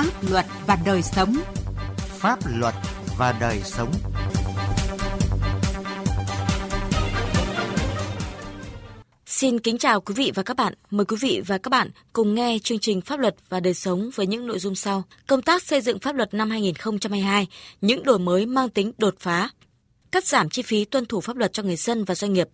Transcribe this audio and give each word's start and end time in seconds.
Pháp 0.00 0.30
luật 0.30 0.46
và 0.66 0.78
đời 0.86 1.02
sống. 1.02 1.36
Pháp 1.96 2.38
luật 2.46 2.74
và 3.18 3.34
đời 3.40 3.60
sống. 3.64 3.92
Xin 9.26 9.58
kính 9.58 9.78
chào 9.78 10.00
quý 10.00 10.14
vị 10.14 10.32
và 10.34 10.42
các 10.42 10.56
bạn. 10.56 10.74
Mời 10.90 11.04
quý 11.04 11.16
vị 11.20 11.42
và 11.46 11.58
các 11.58 11.68
bạn 11.68 11.90
cùng 12.12 12.34
nghe 12.34 12.58
chương 12.62 12.78
trình 12.78 13.00
Pháp 13.00 13.20
luật 13.20 13.34
và 13.48 13.60
đời 13.60 13.74
sống 13.74 14.10
với 14.14 14.26
những 14.26 14.46
nội 14.46 14.58
dung 14.58 14.74
sau. 14.74 15.02
Công 15.26 15.42
tác 15.42 15.62
xây 15.62 15.80
dựng 15.80 15.98
pháp 15.98 16.16
luật 16.16 16.34
năm 16.34 16.50
2022, 16.50 17.46
những 17.80 18.02
đổi 18.02 18.18
mới 18.18 18.46
mang 18.46 18.68
tính 18.68 18.92
đột 18.98 19.14
phá. 19.18 19.48
Cắt 20.12 20.24
giảm 20.24 20.50
chi 20.50 20.62
phí 20.62 20.84
tuân 20.84 21.06
thủ 21.06 21.20
pháp 21.20 21.36
luật 21.36 21.52
cho 21.52 21.62
người 21.62 21.76
dân 21.76 22.04
và 22.04 22.14
doanh 22.14 22.32
nghiệp. 22.32 22.48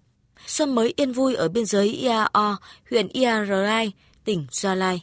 Xuân 0.46 0.74
mới 0.74 0.94
yên 0.96 1.12
vui 1.12 1.34
ở 1.34 1.48
biên 1.48 1.66
giới 1.66 1.88
IAO, 1.88 2.56
huyện 2.90 3.08
Iarai, 3.08 3.92
tỉnh 4.24 4.46
Gia 4.50 4.74
Lai. 4.74 5.02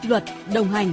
Pháp 0.00 0.08
luật 0.08 0.24
đồng 0.54 0.68
hành 0.68 0.92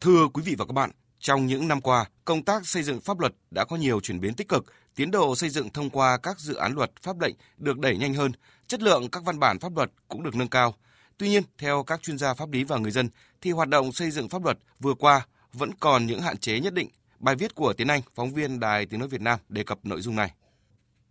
Thưa 0.00 0.28
quý 0.28 0.42
vị 0.42 0.54
và 0.58 0.64
các 0.64 0.72
bạn, 0.72 0.90
trong 1.18 1.46
những 1.46 1.68
năm 1.68 1.80
qua, 1.80 2.04
công 2.24 2.42
tác 2.42 2.66
xây 2.66 2.82
dựng 2.82 3.00
pháp 3.00 3.20
luật 3.20 3.32
đã 3.50 3.64
có 3.64 3.76
nhiều 3.76 4.00
chuyển 4.00 4.20
biến 4.20 4.34
tích 4.34 4.48
cực, 4.48 4.72
tiến 4.94 5.10
độ 5.10 5.36
xây 5.36 5.50
dựng 5.50 5.70
thông 5.70 5.90
qua 5.90 6.18
các 6.22 6.40
dự 6.40 6.54
án 6.54 6.72
luật 6.74 6.90
pháp 7.02 7.20
lệnh 7.20 7.34
được 7.56 7.78
đẩy 7.78 7.96
nhanh 7.96 8.14
hơn, 8.14 8.32
chất 8.66 8.82
lượng 8.82 9.08
các 9.10 9.24
văn 9.24 9.38
bản 9.38 9.58
pháp 9.58 9.76
luật 9.76 9.90
cũng 10.08 10.22
được 10.22 10.34
nâng 10.34 10.48
cao. 10.48 10.74
Tuy 11.18 11.28
nhiên, 11.28 11.42
theo 11.58 11.82
các 11.82 12.02
chuyên 12.02 12.18
gia 12.18 12.34
pháp 12.34 12.52
lý 12.52 12.64
và 12.64 12.78
người 12.78 12.90
dân 12.90 13.08
thì 13.40 13.50
hoạt 13.50 13.68
động 13.68 13.92
xây 13.92 14.10
dựng 14.10 14.28
pháp 14.28 14.44
luật 14.44 14.58
vừa 14.80 14.94
qua 14.94 15.26
vẫn 15.52 15.70
còn 15.80 16.06
những 16.06 16.20
hạn 16.20 16.36
chế 16.36 16.60
nhất 16.60 16.74
định. 16.74 16.88
Bài 17.18 17.34
viết 17.34 17.54
của 17.54 17.72
Tiến 17.72 17.88
Anh, 17.88 18.00
phóng 18.14 18.34
viên 18.34 18.60
Đài 18.60 18.86
Tiếng 18.86 19.00
nói 19.00 19.08
Việt 19.08 19.20
Nam 19.20 19.38
đề 19.48 19.64
cập 19.64 19.78
nội 19.82 20.00
dung 20.00 20.16
này. 20.16 20.32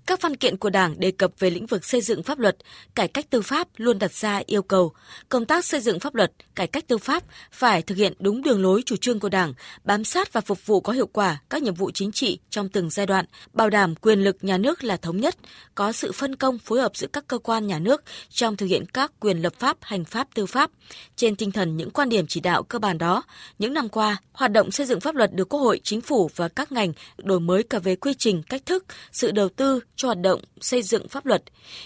Các 0.07 0.21
văn 0.21 0.35
kiện 0.35 0.57
của 0.57 0.69
Đảng 0.69 0.99
đề 0.99 1.11
cập 1.11 1.31
về 1.39 1.49
lĩnh 1.49 1.65
vực 1.65 1.85
xây 1.85 2.01
dựng 2.01 2.23
pháp 2.23 2.39
luật, 2.39 2.57
cải 2.95 3.07
cách 3.07 3.29
tư 3.29 3.41
pháp 3.41 3.67
luôn 3.77 3.99
đặt 3.99 4.13
ra 4.13 4.41
yêu 4.45 4.61
cầu 4.61 4.93
công 5.29 5.45
tác 5.45 5.65
xây 5.65 5.79
dựng 5.79 5.99
pháp 5.99 6.15
luật, 6.15 6.31
cải 6.55 6.67
cách 6.67 6.87
tư 6.87 6.97
pháp 6.97 7.23
phải 7.51 7.81
thực 7.81 7.97
hiện 7.97 8.13
đúng 8.19 8.43
đường 8.43 8.61
lối 8.61 8.81
chủ 8.85 8.95
trương 8.95 9.19
của 9.19 9.29
Đảng, 9.29 9.53
bám 9.83 10.03
sát 10.03 10.33
và 10.33 10.41
phục 10.41 10.65
vụ 10.65 10.81
có 10.81 10.93
hiệu 10.93 11.07
quả 11.07 11.41
các 11.49 11.63
nhiệm 11.63 11.73
vụ 11.73 11.91
chính 11.91 12.11
trị 12.11 12.39
trong 12.49 12.69
từng 12.69 12.89
giai 12.89 13.05
đoạn, 13.05 13.25
bảo 13.53 13.69
đảm 13.69 13.95
quyền 13.95 14.19
lực 14.19 14.37
nhà 14.41 14.57
nước 14.57 14.83
là 14.83 14.97
thống 14.97 15.17
nhất, 15.17 15.35
có 15.75 15.91
sự 15.91 16.11
phân 16.11 16.35
công 16.35 16.59
phối 16.59 16.81
hợp 16.81 16.95
giữa 16.95 17.07
các 17.07 17.27
cơ 17.27 17.37
quan 17.37 17.67
nhà 17.67 17.79
nước 17.79 18.03
trong 18.29 18.57
thực 18.57 18.65
hiện 18.65 18.85
các 18.85 19.11
quyền 19.19 19.37
lập 19.41 19.53
pháp, 19.59 19.77
hành 19.81 20.05
pháp, 20.05 20.27
tư 20.33 20.45
pháp. 20.45 20.71
Trên 21.15 21.35
tinh 21.35 21.51
thần 21.51 21.77
những 21.77 21.89
quan 21.89 22.09
điểm 22.09 22.25
chỉ 22.27 22.39
đạo 22.39 22.63
cơ 22.63 22.79
bản 22.79 22.97
đó, 22.97 23.23
những 23.59 23.73
năm 23.73 23.89
qua, 23.89 24.17
hoạt 24.33 24.51
động 24.51 24.71
xây 24.71 24.85
dựng 24.85 24.99
pháp 24.99 25.15
luật 25.15 25.33
được 25.33 25.49
Quốc 25.49 25.59
hội, 25.59 25.79
Chính 25.83 26.01
phủ 26.01 26.29
và 26.35 26.47
các 26.47 26.71
ngành 26.71 26.93
đổi 27.17 27.39
mới 27.39 27.63
cả 27.63 27.79
về 27.79 27.95
quy 27.95 28.13
trình, 28.13 28.43
cách 28.43 28.65
thức, 28.65 28.85
sự 29.11 29.31
đầu 29.31 29.49
tư, 29.49 29.79
cho 29.97 30.07
hoạt 30.07 30.21
động 30.21 30.41
xây 30.61 30.81
dựng 30.81 31.07
pháp 31.07 31.25
luật. 31.25 31.43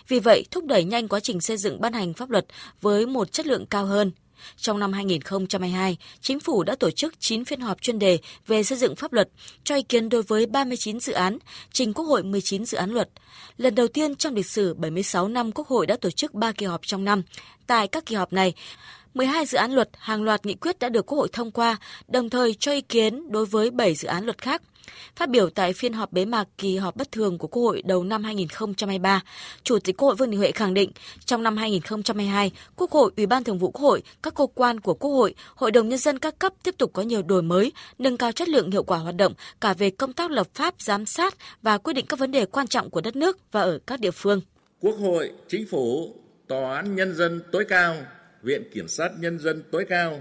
Vì 0.07 0.19
vậy, 0.19 0.45
thúc 0.51 0.65
đẩy 0.65 0.83
nhanh 0.83 1.07
quá 1.07 1.19
trình 1.19 1.41
xây 1.41 1.57
dựng 1.57 1.81
ban 1.81 1.93
hành 1.93 2.13
pháp 2.13 2.29
luật 2.29 2.45
với 2.81 3.05
một 3.05 3.31
chất 3.31 3.47
lượng 3.47 3.65
cao 3.65 3.85
hơn. 3.85 4.11
Trong 4.57 4.79
năm 4.79 4.93
2022, 4.93 5.97
Chính 6.21 6.39
phủ 6.39 6.63
đã 6.63 6.75
tổ 6.75 6.91
chức 6.91 7.13
9 7.19 7.45
phiên 7.45 7.59
họp 7.59 7.81
chuyên 7.81 7.99
đề 7.99 8.19
về 8.47 8.63
xây 8.63 8.77
dựng 8.77 8.95
pháp 8.95 9.13
luật, 9.13 9.29
cho 9.63 9.75
ý 9.75 9.81
kiến 9.81 10.09
đối 10.09 10.23
với 10.23 10.45
39 10.45 10.99
dự 10.99 11.13
án, 11.13 11.37
trình 11.71 11.93
Quốc 11.93 12.05
hội 12.05 12.23
19 12.23 12.65
dự 12.65 12.77
án 12.77 12.91
luật. 12.91 13.09
Lần 13.57 13.75
đầu 13.75 13.87
tiên 13.87 14.15
trong 14.15 14.35
lịch 14.35 14.45
sử 14.45 14.73
76 14.73 15.27
năm 15.27 15.51
Quốc 15.51 15.67
hội 15.67 15.87
đã 15.87 15.97
tổ 16.01 16.09
chức 16.09 16.33
3 16.33 16.51
kỳ 16.51 16.65
họp 16.65 16.81
trong 16.83 17.05
năm. 17.05 17.21
Tại 17.67 17.87
các 17.87 18.05
kỳ 18.05 18.15
họp 18.15 18.33
này, 18.33 18.53
12 19.13 19.45
dự 19.45 19.57
án 19.57 19.71
luật, 19.71 19.89
hàng 19.97 20.23
loạt 20.23 20.45
nghị 20.45 20.53
quyết 20.53 20.79
đã 20.79 20.89
được 20.89 21.05
Quốc 21.05 21.17
hội 21.17 21.29
thông 21.31 21.51
qua, 21.51 21.77
đồng 22.07 22.29
thời 22.29 22.53
cho 22.53 22.71
ý 22.71 22.81
kiến 22.81 23.31
đối 23.31 23.45
với 23.45 23.71
7 23.71 23.95
dự 23.95 24.07
án 24.07 24.25
luật 24.25 24.41
khác. 24.41 24.61
Phát 25.15 25.29
biểu 25.29 25.49
tại 25.49 25.73
phiên 25.73 25.93
họp 25.93 26.11
bế 26.11 26.25
mạc 26.25 26.47
kỳ 26.57 26.77
họp 26.77 26.95
bất 26.95 27.11
thường 27.11 27.37
của 27.37 27.47
Quốc 27.47 27.63
hội 27.63 27.81
đầu 27.85 28.03
năm 28.03 28.23
2023, 28.23 29.21
Chủ 29.63 29.79
tịch 29.79 29.97
Quốc 29.97 30.07
hội 30.07 30.15
Vương 30.15 30.31
Đình 30.31 30.39
Huệ 30.39 30.51
khẳng 30.51 30.73
định, 30.73 30.91
trong 31.25 31.43
năm 31.43 31.57
2022, 31.57 32.51
Quốc 32.75 32.91
hội, 32.91 33.11
Ủy 33.17 33.25
ban 33.25 33.43
Thường 33.43 33.59
vụ 33.59 33.71
Quốc 33.71 33.81
hội, 33.81 34.03
các 34.23 34.35
cơ 34.35 34.47
quan 34.55 34.79
của 34.79 34.93
Quốc 34.93 35.11
hội, 35.11 35.35
Hội 35.55 35.71
đồng 35.71 35.89
Nhân 35.89 35.99
dân 35.99 36.19
các 36.19 36.39
cấp 36.39 36.53
tiếp 36.63 36.75
tục 36.77 36.91
có 36.93 37.01
nhiều 37.01 37.21
đổi 37.21 37.41
mới, 37.41 37.71
nâng 37.99 38.17
cao 38.17 38.31
chất 38.31 38.49
lượng 38.49 38.71
hiệu 38.71 38.83
quả 38.83 38.97
hoạt 38.97 39.15
động 39.15 39.33
cả 39.61 39.73
về 39.73 39.89
công 39.89 40.13
tác 40.13 40.31
lập 40.31 40.47
pháp, 40.53 40.75
giám 40.79 41.05
sát 41.05 41.35
và 41.61 41.77
quyết 41.77 41.93
định 41.93 42.05
các 42.05 42.19
vấn 42.19 42.31
đề 42.31 42.45
quan 42.45 42.67
trọng 42.67 42.89
của 42.89 43.01
đất 43.01 43.15
nước 43.15 43.37
và 43.51 43.61
ở 43.61 43.79
các 43.87 43.99
địa 43.99 44.11
phương. 44.11 44.41
Quốc 44.79 44.95
hội, 44.99 45.31
Chính 45.47 45.65
phủ, 45.67 46.15
Tòa 46.47 46.75
án 46.75 46.95
Nhân 46.95 47.15
dân 47.15 47.41
tối 47.51 47.65
cao, 47.69 47.95
Viện 48.41 48.63
Kiểm 48.73 48.87
sát 48.87 49.11
Nhân 49.19 49.39
dân 49.39 49.63
tối 49.71 49.85
cao 49.89 50.19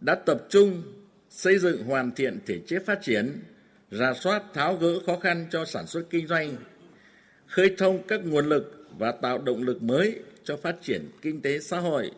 đã 0.00 0.14
tập 0.14 0.38
trung 0.50 0.82
xây 1.30 1.58
dựng 1.58 1.84
hoàn 1.84 2.10
thiện 2.14 2.38
thể 2.46 2.60
chế 2.66 2.78
phát 2.86 2.98
triển 3.02 3.42
rà 3.90 4.14
soát 4.14 4.42
tháo 4.54 4.76
gỡ 4.76 5.00
khó 5.06 5.18
khăn 5.18 5.46
cho 5.50 5.64
sản 5.64 5.86
xuất 5.86 6.02
kinh 6.10 6.26
doanh, 6.26 6.56
khơi 7.46 7.74
thông 7.78 8.02
các 8.08 8.20
nguồn 8.24 8.48
lực 8.48 8.86
và 8.98 9.12
tạo 9.12 9.38
động 9.38 9.62
lực 9.62 9.82
mới 9.82 10.18
cho 10.44 10.56
phát 10.56 10.76
triển 10.82 11.10
kinh 11.22 11.42
tế 11.42 11.58
xã 11.58 11.78
hội, 11.78 12.10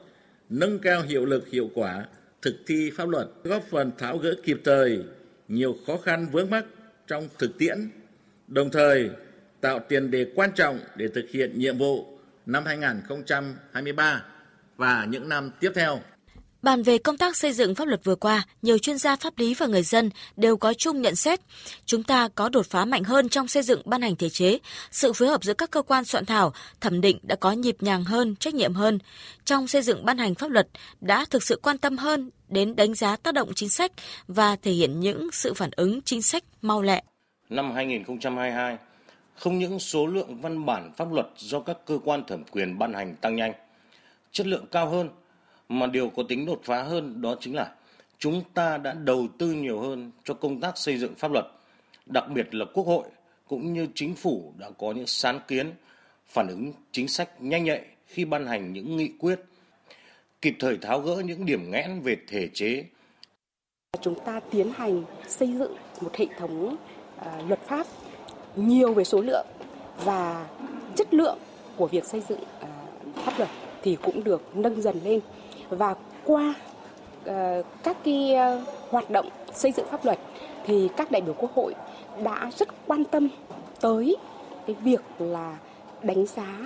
nâng 0.49 0.79
cao 0.79 1.03
hiệu 1.03 1.25
lực 1.25 1.49
hiệu 1.49 1.71
quả 1.75 2.07
thực 2.43 2.57
thi 2.67 2.91
pháp 2.97 3.09
luật, 3.09 3.29
góp 3.45 3.63
phần 3.71 3.93
tháo 3.99 4.19
gỡ 4.19 4.35
kịp 4.45 4.61
thời 4.65 5.05
nhiều 5.49 5.77
khó 5.87 5.97
khăn 5.97 6.27
vướng 6.33 6.51
mắc 6.51 6.65
trong 7.07 7.29
thực 7.39 7.59
tiễn, 7.59 7.91
đồng 8.49 8.71
thời 8.71 9.11
tạo 9.61 9.79
tiền 9.89 10.11
đề 10.11 10.27
quan 10.35 10.51
trọng 10.55 10.81
để 10.97 11.09
thực 11.09 11.31
hiện 11.31 11.59
nhiệm 11.59 11.79
vụ 11.79 12.19
năm 12.47 12.65
2023 12.65 14.25
và 14.77 15.07
những 15.11 15.29
năm 15.29 15.51
tiếp 15.61 15.73
theo. 15.75 16.01
Bàn 16.63 16.83
về 16.83 16.99
công 16.99 17.19
tác 17.19 17.37
xây 17.37 17.53
dựng 17.53 17.75
pháp 17.75 17.89
luật 17.89 18.05
vừa 18.05 18.15
qua, 18.15 18.47
nhiều 18.63 18.79
chuyên 18.79 18.99
gia 18.99 19.17
pháp 19.17 19.39
lý 19.39 19.55
và 19.55 19.67
người 19.67 19.83
dân 19.83 20.11
đều 20.37 20.57
có 20.57 20.75
chung 20.75 21.03
nhận 21.03 21.17
xét 21.17 21.41
chúng 21.87 22.03
ta 22.03 22.29
có 22.35 22.49
đột 22.49 22.67
phá 22.67 22.85
mạnh 22.85 23.05
hơn 23.05 23.29
trong 23.29 23.49
xây 23.49 23.63
dựng 23.63 23.83
ban 23.85 24.03
hành 24.03 24.17
thể 24.17 24.29
chế, 24.29 24.59
sự 24.91 25.13
phối 25.13 25.29
hợp 25.29 25.45
giữa 25.45 25.55
các 25.55 25.71
cơ 25.71 25.83
quan 25.83 26.05
soạn 26.05 26.27
thảo, 26.27 26.53
thẩm 26.81 27.01
định 27.01 27.19
đã 27.23 27.37
có 27.37 27.53
nhịp 27.53 27.77
nhàng 27.81 28.05
hơn, 28.05 28.37
trách 28.37 28.55
nhiệm 28.55 28.75
hơn. 28.75 28.99
Trong 29.45 29.69
xây 29.69 29.83
dựng 29.83 30.05
ban 30.05 30.19
hành 30.19 30.35
pháp 30.35 30.51
luật 30.51 30.69
đã 31.01 31.25
thực 31.31 31.43
sự 31.43 31.61
quan 31.63 31.79
tâm 31.79 31.99
hơn 31.99 32.31
đến 32.49 32.77
đánh 32.77 32.95
giá 32.95 33.17
tác 33.17 33.35
động 33.35 33.53
chính 33.55 33.69
sách 33.69 33.93
và 34.29 34.57
thể 34.57 34.73
hiện 34.73 35.01
những 35.01 35.29
sự 35.33 35.55
phản 35.55 35.71
ứng 35.77 36.03
chính 36.03 36.23
sách 36.23 36.45
mau 36.63 36.83
lẹ. 36.83 37.03
Năm 37.51 37.73
2022, 37.73 38.79
không 39.35 39.59
những 39.59 39.79
số 39.79 40.07
lượng 40.07 40.41
văn 40.41 40.67
bản 40.67 40.93
pháp 40.97 41.13
luật 41.13 41.27
do 41.37 41.61
các 41.61 41.77
cơ 41.87 41.99
quan 42.05 42.25
thẩm 42.27 42.45
quyền 42.45 42.79
ban 42.79 42.95
hành 42.95 43.17
tăng 43.17 43.37
nhanh, 43.37 43.53
chất 44.33 44.47
lượng 44.47 44.67
cao 44.71 44.91
hơn 44.91 45.09
mà 45.69 45.87
điều 45.87 46.09
có 46.09 46.23
tính 46.23 46.47
đột 46.47 46.61
phá 46.65 46.83
hơn 46.83 47.23
đó 47.23 47.37
chính 47.41 47.55
là 47.55 47.73
chúng 48.19 48.43
ta 48.55 48.79
đã 48.79 48.93
đầu 48.93 49.29
tư 49.39 49.53
nhiều 49.53 49.81
hơn 49.81 50.11
cho 50.25 50.35
công 50.35 50.61
tác 50.61 50.79
xây 50.79 50.99
dựng 50.99 51.15
pháp 51.15 51.33
luật, 51.33 51.47
đặc 52.07 52.25
biệt 52.35 52.55
là 52.55 52.65
Quốc 52.75 52.87
hội 52.87 53.05
cũng 53.49 53.73
như 53.73 53.87
chính 53.95 54.15
phủ 54.15 54.53
đã 54.59 54.71
có 54.79 54.93
những 54.93 55.07
sáng 55.07 55.41
kiến, 55.49 55.73
phản 56.27 56.49
ứng 56.49 56.73
chính 56.93 57.09
sách 57.09 57.43
nhanh 57.43 57.65
nhạy 57.65 57.85
khi 58.07 58.25
ban 58.25 58.47
hành 58.47 58.73
những 58.73 58.97
nghị 58.97 59.11
quyết, 59.19 59.41
kịp 60.43 60.57
thời 60.59 60.77
tháo 60.77 61.01
gỡ 61.01 61.23
những 61.25 61.47
điểm 61.47 61.71
nghẽn 61.71 62.01
về 62.01 62.17
thể 62.29 62.49
chế. 62.55 62.85
Chúng 64.01 64.21
ta 64.25 64.41
tiến 64.51 64.73
hành 64.77 65.05
xây 65.29 65.53
dựng 65.59 65.77
một 66.01 66.17
hệ 66.17 66.27
thống 66.39 66.77
uh, 67.21 67.49
luật 67.49 67.61
pháp 67.67 67.87
nhiều 68.57 68.95
về 68.95 69.05
số 69.05 69.21
lượng 69.21 69.47
và 70.05 70.49
chất 70.97 71.15
lượng 71.15 71.39
của 71.77 71.87
việc 71.87 72.05
xây 72.05 72.23
dựng 72.29 72.41
uh, 72.41 73.15
pháp 73.15 73.33
luật 73.39 73.49
thì 73.83 73.97
cũng 74.03 74.25
được 74.25 74.57
nâng 74.57 74.83
dần 74.83 75.01
lên 75.05 75.21
và 75.71 75.95
qua 76.25 76.55
uh, 77.31 77.35
các 77.83 77.97
cái 78.05 78.35
uh, 78.35 78.69
hoạt 78.91 79.11
động 79.11 79.29
xây 79.55 79.73
dựng 79.73 79.87
pháp 79.91 80.05
luật 80.05 80.19
thì 80.65 80.89
các 80.97 81.11
đại 81.11 81.21
biểu 81.21 81.35
quốc 81.39 81.55
hội 81.55 81.75
đã 82.23 82.51
rất 82.57 82.69
quan 82.87 83.05
tâm 83.05 83.29
tới 83.81 84.17
cái 84.67 84.77
việc 84.83 85.01
là 85.19 85.57
đánh 86.03 86.27
giá 86.27 86.59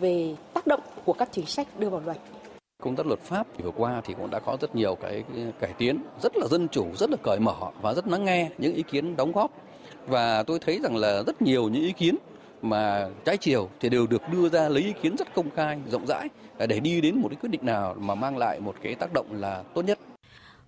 về 0.00 0.34
tác 0.54 0.66
động 0.66 0.80
của 1.04 1.12
các 1.12 1.28
chính 1.32 1.46
sách 1.46 1.66
đưa 1.78 1.88
vào 1.88 2.02
luật. 2.04 2.16
Công 2.82 2.96
tác 2.96 3.06
luật 3.06 3.20
pháp 3.20 3.46
vừa 3.62 3.70
qua 3.70 4.02
thì 4.04 4.14
cũng 4.14 4.30
đã 4.30 4.38
có 4.38 4.56
rất 4.60 4.74
nhiều 4.74 4.94
cái 4.94 5.24
cải 5.60 5.72
tiến 5.78 5.98
rất 6.22 6.36
là 6.36 6.46
dân 6.46 6.68
chủ 6.68 6.86
rất 6.94 7.10
là 7.10 7.16
cởi 7.22 7.38
mở 7.40 7.54
và 7.82 7.94
rất 7.94 8.08
lắng 8.08 8.24
nghe 8.24 8.50
những 8.58 8.74
ý 8.74 8.82
kiến 8.82 9.16
đóng 9.16 9.32
góp. 9.32 9.50
Và 10.06 10.42
tôi 10.42 10.58
thấy 10.58 10.80
rằng 10.82 10.96
là 10.96 11.22
rất 11.26 11.42
nhiều 11.42 11.68
những 11.68 11.82
ý 11.82 11.92
kiến 11.92 12.14
mà 12.64 13.08
trái 13.24 13.36
chiều 13.36 13.68
thì 13.80 13.88
đều 13.88 14.06
được 14.06 14.22
đưa 14.32 14.48
ra 14.48 14.68
lấy 14.68 14.82
ý 14.82 14.92
kiến 15.02 15.16
rất 15.16 15.34
công 15.34 15.50
khai, 15.50 15.78
rộng 15.90 16.06
rãi 16.06 16.28
để 16.68 16.80
đi 16.80 17.00
đến 17.00 17.18
một 17.18 17.28
cái 17.28 17.36
quyết 17.40 17.50
định 17.50 17.66
nào 17.66 17.94
mà 17.98 18.14
mang 18.14 18.36
lại 18.36 18.60
một 18.60 18.74
cái 18.82 18.94
tác 18.94 19.12
động 19.12 19.26
là 19.30 19.62
tốt 19.74 19.82
nhất. 19.82 19.98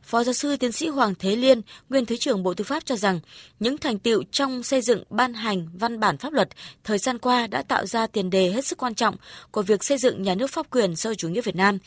Phó 0.06 0.24
giáo 0.24 0.32
sư 0.32 0.56
tiến 0.56 0.72
sĩ 0.72 0.88
Hoàng 0.88 1.14
Thế 1.18 1.36
Liên, 1.36 1.60
nguyên 1.88 2.06
Thứ 2.06 2.16
trưởng 2.16 2.42
Bộ 2.42 2.54
Tư 2.54 2.64
pháp 2.64 2.86
cho 2.86 2.96
rằng, 2.96 3.20
những 3.60 3.78
thành 3.78 3.98
tựu 3.98 4.22
trong 4.30 4.62
xây 4.62 4.80
dựng 4.80 5.02
ban 5.10 5.34
hành 5.34 5.68
văn 5.74 6.00
bản 6.00 6.18
pháp 6.18 6.32
luật 6.32 6.48
thời 6.84 6.98
gian 6.98 7.18
qua 7.18 7.46
đã 7.46 7.62
tạo 7.62 7.86
ra 7.86 8.06
tiền 8.06 8.30
đề 8.30 8.50
hết 8.50 8.66
sức 8.66 8.78
quan 8.78 8.94
trọng 8.94 9.16
của 9.50 9.62
việc 9.62 9.84
xây 9.84 9.98
dựng 9.98 10.22
nhà 10.22 10.34
nước 10.34 10.50
pháp 10.50 10.66
quyền 10.70 10.96
sâu 10.96 11.14
chủ 11.14 11.28
nghĩa 11.28 11.40
Việt 11.40 11.56
Nam, 11.56 11.78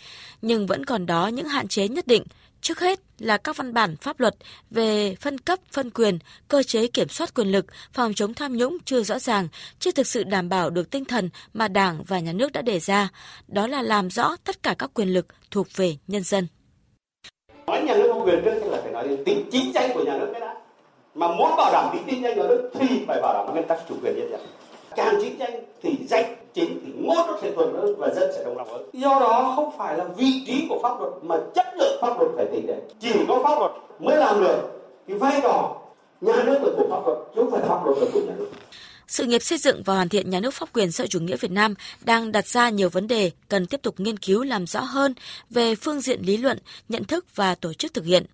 nhưng 0.41 0.67
vẫn 0.67 0.85
còn 0.85 1.05
đó 1.05 1.27
những 1.27 1.47
hạn 1.47 1.67
chế 1.67 1.87
nhất 1.87 2.07
định, 2.07 2.23
Trước 2.61 2.79
hết 2.79 2.99
là 3.19 3.37
các 3.37 3.57
văn 3.57 3.73
bản 3.73 3.97
pháp 3.97 4.19
luật 4.19 4.35
về 4.71 5.15
phân 5.15 5.37
cấp, 5.37 5.59
phân 5.71 5.89
quyền, 5.89 6.19
cơ 6.47 6.63
chế 6.63 6.87
kiểm 6.87 7.09
soát 7.09 7.33
quyền 7.33 7.51
lực, 7.51 7.65
phòng 7.93 8.13
chống 8.13 8.33
tham 8.33 8.57
nhũng 8.57 8.77
chưa 8.85 9.03
rõ 9.03 9.19
ràng, 9.19 9.47
chưa 9.79 9.91
thực 9.91 10.07
sự 10.07 10.23
đảm 10.23 10.49
bảo 10.49 10.69
được 10.69 10.89
tinh 10.91 11.05
thần 11.05 11.29
mà 11.53 11.67
Đảng 11.67 12.03
và 12.03 12.19
Nhà 12.19 12.33
nước 12.33 12.51
đã 12.51 12.61
đề 12.61 12.79
ra, 12.79 13.09
đó 13.47 13.67
là 13.67 13.81
làm 13.81 14.09
rõ 14.09 14.35
tất 14.43 14.63
cả 14.63 14.75
các 14.77 14.91
quyền 14.93 15.13
lực 15.13 15.25
thuộc 15.51 15.67
về 15.75 15.97
nhân 16.07 16.23
dân. 16.23 16.47
Nói 17.69 17.81
nhà 17.81 17.95
nước 17.95 18.07
công 18.09 18.25
quyền 18.25 18.41
trước 18.43 18.53
là 18.65 18.77
phải 18.83 18.91
nói 18.91 19.07
đến 19.07 19.23
tính 19.25 19.49
chính 19.51 19.73
danh 19.73 19.89
của 19.93 20.03
nhà 20.03 20.17
nước 20.17 20.27
cái 20.31 20.41
đã. 20.41 20.55
Mà 21.15 21.27
muốn 21.27 21.51
bảo 21.57 21.71
đảm 21.71 21.89
tính 21.93 22.03
chính 22.09 22.23
danh 22.23 22.37
nhà 22.37 22.43
nước 22.47 22.69
thì 22.73 22.87
phải 23.07 23.21
bảo 23.21 23.33
đảm 23.33 23.53
nguyên 23.53 23.67
tắc 23.67 23.79
chủ 23.89 23.95
quyền 24.03 24.15
nhân 24.15 24.31
dân. 24.31 24.41
Càng 24.95 25.15
chính 25.21 25.39
danh 25.39 25.63
thì 25.81 25.97
danh 26.07 26.35
chính 26.53 26.79
thì 26.85 26.91
ngôn 26.95 27.27
nó 27.27 27.37
sẽ 27.41 27.51
thuận 27.51 27.73
hơn 27.73 27.95
và 27.97 28.09
dân 28.09 28.31
sẽ 28.35 28.43
đồng 28.43 28.57
lòng 28.57 28.67
hơn 28.71 28.89
do 28.93 29.09
đó 29.19 29.53
không 29.55 29.71
phải 29.77 29.97
là 29.97 30.03
vị 30.03 30.43
trí 30.47 30.65
của 30.69 30.79
pháp 30.83 30.99
luật 30.99 31.13
mà 31.21 31.37
chất 31.55 31.65
lượng 31.77 31.97
pháp 32.01 32.19
luật 32.19 32.31
phải 32.35 32.45
tính 32.45 32.67
đến 32.67 32.79
chỉ 32.99 33.25
có 33.27 33.39
pháp 33.43 33.59
luật 33.59 33.71
mới 33.99 34.17
làm 34.17 34.41
được, 34.41 34.57
thì 35.07 35.13
vai 35.13 35.39
trò 35.43 35.75
nhà 36.21 36.43
nước 36.43 36.59
là 36.63 36.69
của 36.77 36.87
pháp 36.89 37.07
luật, 37.07 37.17
chứ 37.35 37.41
không 37.41 37.51
phải 37.51 37.61
pháp 37.69 37.85
luật 37.85 37.97
là 37.97 38.05
của 38.13 38.19
nhà 38.19 38.33
nước 38.37 38.49
sự 39.09 39.25
nghiệp 39.25 39.43
xây 39.43 39.57
dựng 39.57 39.83
và 39.83 39.93
hoàn 39.93 40.09
thiện 40.09 40.29
nhà 40.29 40.39
nước 40.39 40.53
pháp 40.53 40.73
quyền 40.73 40.91
xã 40.91 41.05
chủ 41.07 41.19
nghĩa 41.19 41.37
Việt 41.37 41.51
Nam 41.51 41.73
đang 42.01 42.31
đặt 42.31 42.47
ra 42.47 42.69
nhiều 42.69 42.89
vấn 42.89 43.07
đề 43.07 43.31
cần 43.49 43.65
tiếp 43.65 43.81
tục 43.81 43.99
nghiên 43.99 44.17
cứu 44.17 44.43
làm 44.43 44.67
rõ 44.67 44.81
hơn 44.81 45.13
về 45.49 45.75
phương 45.75 46.01
diện 46.01 46.21
lý 46.21 46.37
luận, 46.37 46.57
nhận 46.89 47.03
thức 47.03 47.25
và 47.35 47.55
tổ 47.55 47.73
chức 47.73 47.93
thực 47.93 48.05
hiện. 48.05 48.25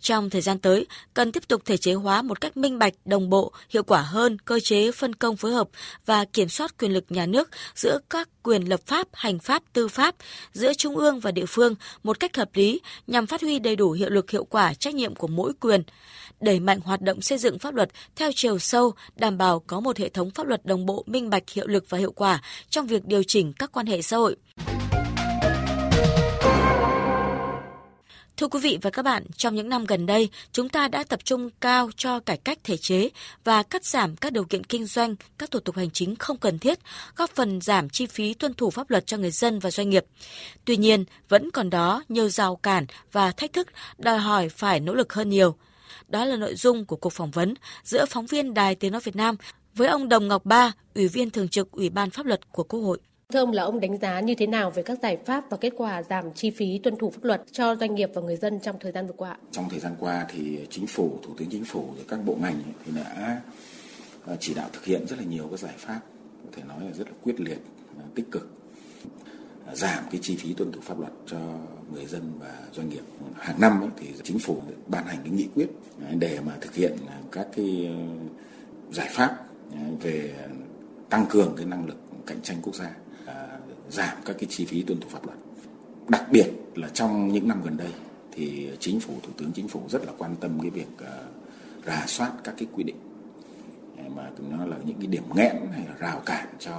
Trong 0.00 0.30
thời 0.30 0.40
gian 0.40 0.58
tới, 0.58 0.86
cần 1.14 1.32
tiếp 1.32 1.48
tục 1.48 1.62
thể 1.64 1.76
chế 1.76 1.92
hóa 1.92 2.22
một 2.22 2.40
cách 2.40 2.56
minh 2.56 2.78
bạch, 2.78 2.94
đồng 3.04 3.30
bộ, 3.30 3.52
hiệu 3.68 3.82
quả 3.82 4.02
hơn 4.02 4.38
cơ 4.38 4.60
chế 4.60 4.92
phân 4.92 5.14
công 5.14 5.36
phối 5.36 5.52
hợp 5.52 5.68
và 6.06 6.24
kiểm 6.24 6.48
soát 6.48 6.78
quyền 6.78 6.92
lực 6.92 7.04
nhà 7.08 7.26
nước 7.26 7.48
giữa 7.74 7.98
các 8.10 8.28
quyền 8.42 8.68
lập 8.68 8.80
pháp, 8.86 9.08
hành 9.12 9.38
pháp, 9.38 9.62
tư 9.72 9.88
pháp 9.88 10.14
giữa 10.52 10.74
trung 10.74 10.96
ương 10.96 11.20
và 11.20 11.30
địa 11.30 11.46
phương 11.48 11.74
một 12.02 12.20
cách 12.20 12.36
hợp 12.36 12.50
lý 12.54 12.80
nhằm 13.06 13.26
phát 13.26 13.42
huy 13.42 13.58
đầy 13.58 13.76
đủ 13.76 13.90
hiệu 13.90 14.10
lực 14.10 14.30
hiệu 14.30 14.44
quả 14.44 14.74
trách 14.74 14.94
nhiệm 14.94 15.14
của 15.14 15.26
mỗi 15.26 15.52
quyền, 15.60 15.82
đẩy 16.40 16.60
mạnh 16.60 16.80
hoạt 16.80 17.02
động 17.02 17.22
xây 17.22 17.38
dựng 17.38 17.58
pháp 17.58 17.74
luật 17.74 17.90
theo 18.16 18.30
chiều 18.34 18.58
sâu, 18.58 18.92
đảm 19.16 19.38
bảo 19.38 19.60
có 19.66 19.80
một 19.80 19.98
hệ 19.98 20.08
thống 20.08 20.30
pháp 20.30 20.46
luật 20.46 20.66
đồng 20.66 20.86
bộ, 20.86 21.04
minh 21.06 21.30
bạch, 21.30 21.50
hiệu 21.50 21.66
lực 21.66 21.84
và 21.88 21.98
hiệu 21.98 22.12
quả 22.12 22.42
trong 22.70 22.86
việc 22.86 23.04
điều 23.04 23.22
chỉnh 23.22 23.52
các 23.52 23.72
quan 23.72 23.86
hệ 23.86 24.02
xã 24.02 24.16
hội. 24.16 24.36
Thưa 28.40 28.48
quý 28.48 28.60
vị 28.60 28.78
và 28.82 28.90
các 28.90 29.02
bạn, 29.02 29.24
trong 29.36 29.54
những 29.54 29.68
năm 29.68 29.84
gần 29.84 30.06
đây, 30.06 30.28
chúng 30.52 30.68
ta 30.68 30.88
đã 30.88 31.04
tập 31.04 31.24
trung 31.24 31.50
cao 31.60 31.90
cho 31.96 32.20
cải 32.20 32.36
cách 32.36 32.58
thể 32.64 32.76
chế 32.76 33.08
và 33.44 33.62
cắt 33.62 33.84
giảm 33.84 34.16
các 34.16 34.32
điều 34.32 34.44
kiện 34.44 34.64
kinh 34.64 34.86
doanh, 34.86 35.14
các 35.38 35.50
thủ 35.50 35.60
tục 35.60 35.76
hành 35.76 35.90
chính 35.90 36.16
không 36.16 36.36
cần 36.36 36.58
thiết, 36.58 36.78
góp 37.16 37.30
phần 37.30 37.60
giảm 37.60 37.88
chi 37.88 38.06
phí 38.06 38.34
tuân 38.34 38.54
thủ 38.54 38.70
pháp 38.70 38.90
luật 38.90 39.06
cho 39.06 39.16
người 39.16 39.30
dân 39.30 39.58
và 39.58 39.70
doanh 39.70 39.90
nghiệp. 39.90 40.04
Tuy 40.64 40.76
nhiên, 40.76 41.04
vẫn 41.28 41.50
còn 41.50 41.70
đó 41.70 42.02
nhiều 42.08 42.28
rào 42.28 42.56
cản 42.56 42.86
và 43.12 43.30
thách 43.30 43.52
thức 43.52 43.68
đòi 43.98 44.18
hỏi 44.18 44.48
phải 44.48 44.80
nỗ 44.80 44.94
lực 44.94 45.12
hơn 45.12 45.30
nhiều. 45.30 45.56
Đó 46.08 46.24
là 46.24 46.36
nội 46.36 46.54
dung 46.54 46.84
của 46.84 46.96
cuộc 46.96 47.12
phỏng 47.12 47.30
vấn 47.30 47.54
giữa 47.84 48.06
phóng 48.06 48.26
viên 48.26 48.54
Đài 48.54 48.74
Tiếng 48.74 48.92
Nói 48.92 49.00
Việt 49.04 49.16
Nam 49.16 49.36
với 49.74 49.88
ông 49.88 50.08
Đồng 50.08 50.28
Ngọc 50.28 50.44
Ba, 50.44 50.72
Ủy 50.94 51.08
viên 51.08 51.30
Thường 51.30 51.48
trực 51.48 51.70
Ủy 51.70 51.90
ban 51.90 52.10
Pháp 52.10 52.26
luật 52.26 52.52
của 52.52 52.64
Quốc 52.64 52.80
hội. 52.80 52.98
Thưa 53.32 53.38
ông 53.38 53.52
là 53.52 53.62
ông 53.62 53.80
đánh 53.80 53.98
giá 53.98 54.20
như 54.20 54.34
thế 54.34 54.46
nào 54.46 54.70
về 54.70 54.82
các 54.82 54.98
giải 55.02 55.16
pháp 55.16 55.50
và 55.50 55.56
kết 55.56 55.72
quả 55.76 56.02
giảm 56.02 56.32
chi 56.34 56.50
phí 56.50 56.78
tuân 56.78 56.96
thủ 56.96 57.10
pháp 57.10 57.24
luật 57.24 57.42
cho 57.52 57.76
doanh 57.76 57.94
nghiệp 57.94 58.10
và 58.14 58.22
người 58.22 58.36
dân 58.36 58.60
trong 58.60 58.76
thời 58.80 58.92
gian 58.92 59.06
vừa 59.06 59.12
qua? 59.12 59.36
Trong 59.52 59.68
thời 59.68 59.78
gian 59.78 59.94
qua 60.00 60.26
thì 60.28 60.66
chính 60.70 60.86
phủ, 60.86 61.18
thủ 61.22 61.34
tướng 61.36 61.48
chính 61.50 61.64
phủ 61.64 61.88
và 61.96 62.02
các 62.08 62.24
bộ 62.24 62.36
ngành 62.42 62.62
thì 62.84 62.92
đã 62.96 63.40
à, 64.26 64.36
chỉ 64.40 64.54
đạo 64.54 64.68
thực 64.72 64.84
hiện 64.84 65.06
rất 65.06 65.18
là 65.18 65.24
nhiều 65.24 65.48
các 65.50 65.60
giải 65.60 65.74
pháp 65.76 66.00
có 66.44 66.50
thể 66.56 66.62
nói 66.68 66.84
là 66.84 66.92
rất 66.92 67.06
là 67.06 67.14
quyết 67.22 67.40
liệt, 67.40 67.58
à, 67.98 68.04
tích 68.14 68.30
cực 68.30 68.50
à, 69.66 69.74
giảm 69.74 70.04
cái 70.10 70.20
chi 70.22 70.36
phí 70.36 70.54
tuân 70.54 70.72
thủ 70.72 70.80
pháp 70.80 70.98
luật 70.98 71.12
cho 71.26 71.38
người 71.94 72.06
dân 72.06 72.22
và 72.40 72.54
doanh 72.72 72.88
nghiệp. 72.88 73.02
Hàng 73.38 73.60
năm 73.60 73.80
ấy, 73.80 73.90
thì 73.96 74.06
chính 74.22 74.38
phủ 74.38 74.62
ban 74.86 75.06
hành 75.06 75.18
cái 75.24 75.30
nghị 75.30 75.48
quyết 75.54 75.68
để 76.18 76.40
mà 76.46 76.52
thực 76.60 76.74
hiện 76.74 76.96
các 77.32 77.46
cái 77.56 77.90
giải 78.92 79.08
pháp 79.10 79.36
về 80.00 80.34
tăng 81.10 81.26
cường 81.30 81.54
cái 81.56 81.66
năng 81.66 81.86
lực 81.86 81.96
cạnh 82.26 82.42
tranh 82.42 82.56
quốc 82.62 82.74
gia 82.74 82.96
giảm 83.90 84.16
các 84.24 84.36
cái 84.38 84.46
chi 84.50 84.64
phí 84.64 84.82
tuân 84.82 85.00
thủ 85.00 85.08
pháp 85.08 85.26
luật. 85.26 85.38
Đặc 86.08 86.26
biệt 86.30 86.46
là 86.74 86.88
trong 86.88 87.32
những 87.32 87.48
năm 87.48 87.62
gần 87.64 87.76
đây 87.76 87.90
thì 88.32 88.70
chính 88.80 89.00
phủ 89.00 89.14
thủ 89.22 89.32
tướng 89.36 89.52
chính 89.52 89.68
phủ 89.68 89.82
rất 89.88 90.04
là 90.06 90.12
quan 90.18 90.36
tâm 90.40 90.58
cái 90.62 90.70
việc 90.70 90.88
uh, 90.94 91.86
rà 91.86 92.04
soát 92.06 92.32
các 92.44 92.54
cái 92.58 92.68
quy 92.72 92.84
định 92.84 92.96
à, 93.96 94.04
mà 94.16 94.30
nó 94.50 94.64
là 94.66 94.76
những 94.84 94.96
cái 94.98 95.06
điểm 95.06 95.22
nghẽn 95.34 95.56
hay 95.72 95.86
là 95.86 95.94
rào 95.98 96.22
cản 96.26 96.46
cho 96.58 96.72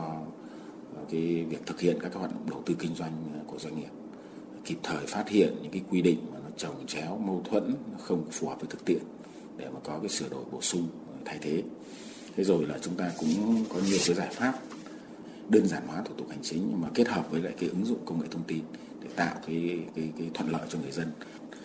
à, 0.95 1.01
cái 1.11 1.45
việc 1.49 1.65
thực 1.65 1.79
hiện 1.79 1.97
các 2.01 2.09
cái 2.09 2.19
hoạt 2.19 2.31
động 2.31 2.49
đầu 2.49 2.63
tư 2.65 2.75
kinh 2.79 2.95
doanh 2.95 3.11
của 3.47 3.59
doanh 3.59 3.79
nghiệp 3.79 3.89
kịp 4.65 4.77
thời 4.83 5.05
phát 5.07 5.29
hiện 5.29 5.55
những 5.61 5.71
cái 5.71 5.81
quy 5.89 6.01
định 6.01 6.19
mà 6.33 6.39
nó 6.43 6.49
trồng 6.57 6.87
chéo 6.87 7.17
mâu 7.17 7.41
thuẫn 7.49 7.75
không 7.99 8.25
phù 8.31 8.47
hợp 8.47 8.59
với 8.59 8.69
thực 8.69 8.85
tiễn 8.85 9.01
để 9.57 9.69
mà 9.73 9.79
có 9.83 9.99
cái 9.99 10.09
sửa 10.09 10.29
đổi 10.29 10.43
bổ 10.51 10.61
sung 10.61 10.87
thay 11.25 11.37
thế 11.41 11.63
thế 12.35 12.43
rồi 12.43 12.65
là 12.65 12.77
chúng 12.81 12.95
ta 12.95 13.11
cũng 13.19 13.65
có 13.69 13.75
nhiều 13.75 13.99
cái 14.05 14.15
giải 14.15 14.29
pháp 14.31 14.53
đơn 15.49 15.67
giản 15.67 15.87
hóa 15.87 16.01
thủ 16.05 16.13
tục 16.17 16.27
hành 16.29 16.41
chính 16.41 16.67
nhưng 16.69 16.81
mà 16.81 16.87
kết 16.93 17.07
hợp 17.07 17.31
với 17.31 17.41
lại 17.41 17.53
cái 17.59 17.69
ứng 17.69 17.85
dụng 17.85 17.99
công 18.05 18.21
nghệ 18.21 18.27
thông 18.31 18.43
tin 18.43 18.61
để 19.03 19.09
tạo 19.15 19.35
cái 19.47 19.79
cái, 19.95 20.09
cái 20.17 20.29
thuận 20.33 20.51
lợi 20.51 20.61
cho 20.69 20.79
người 20.79 20.91
dân 20.91 21.11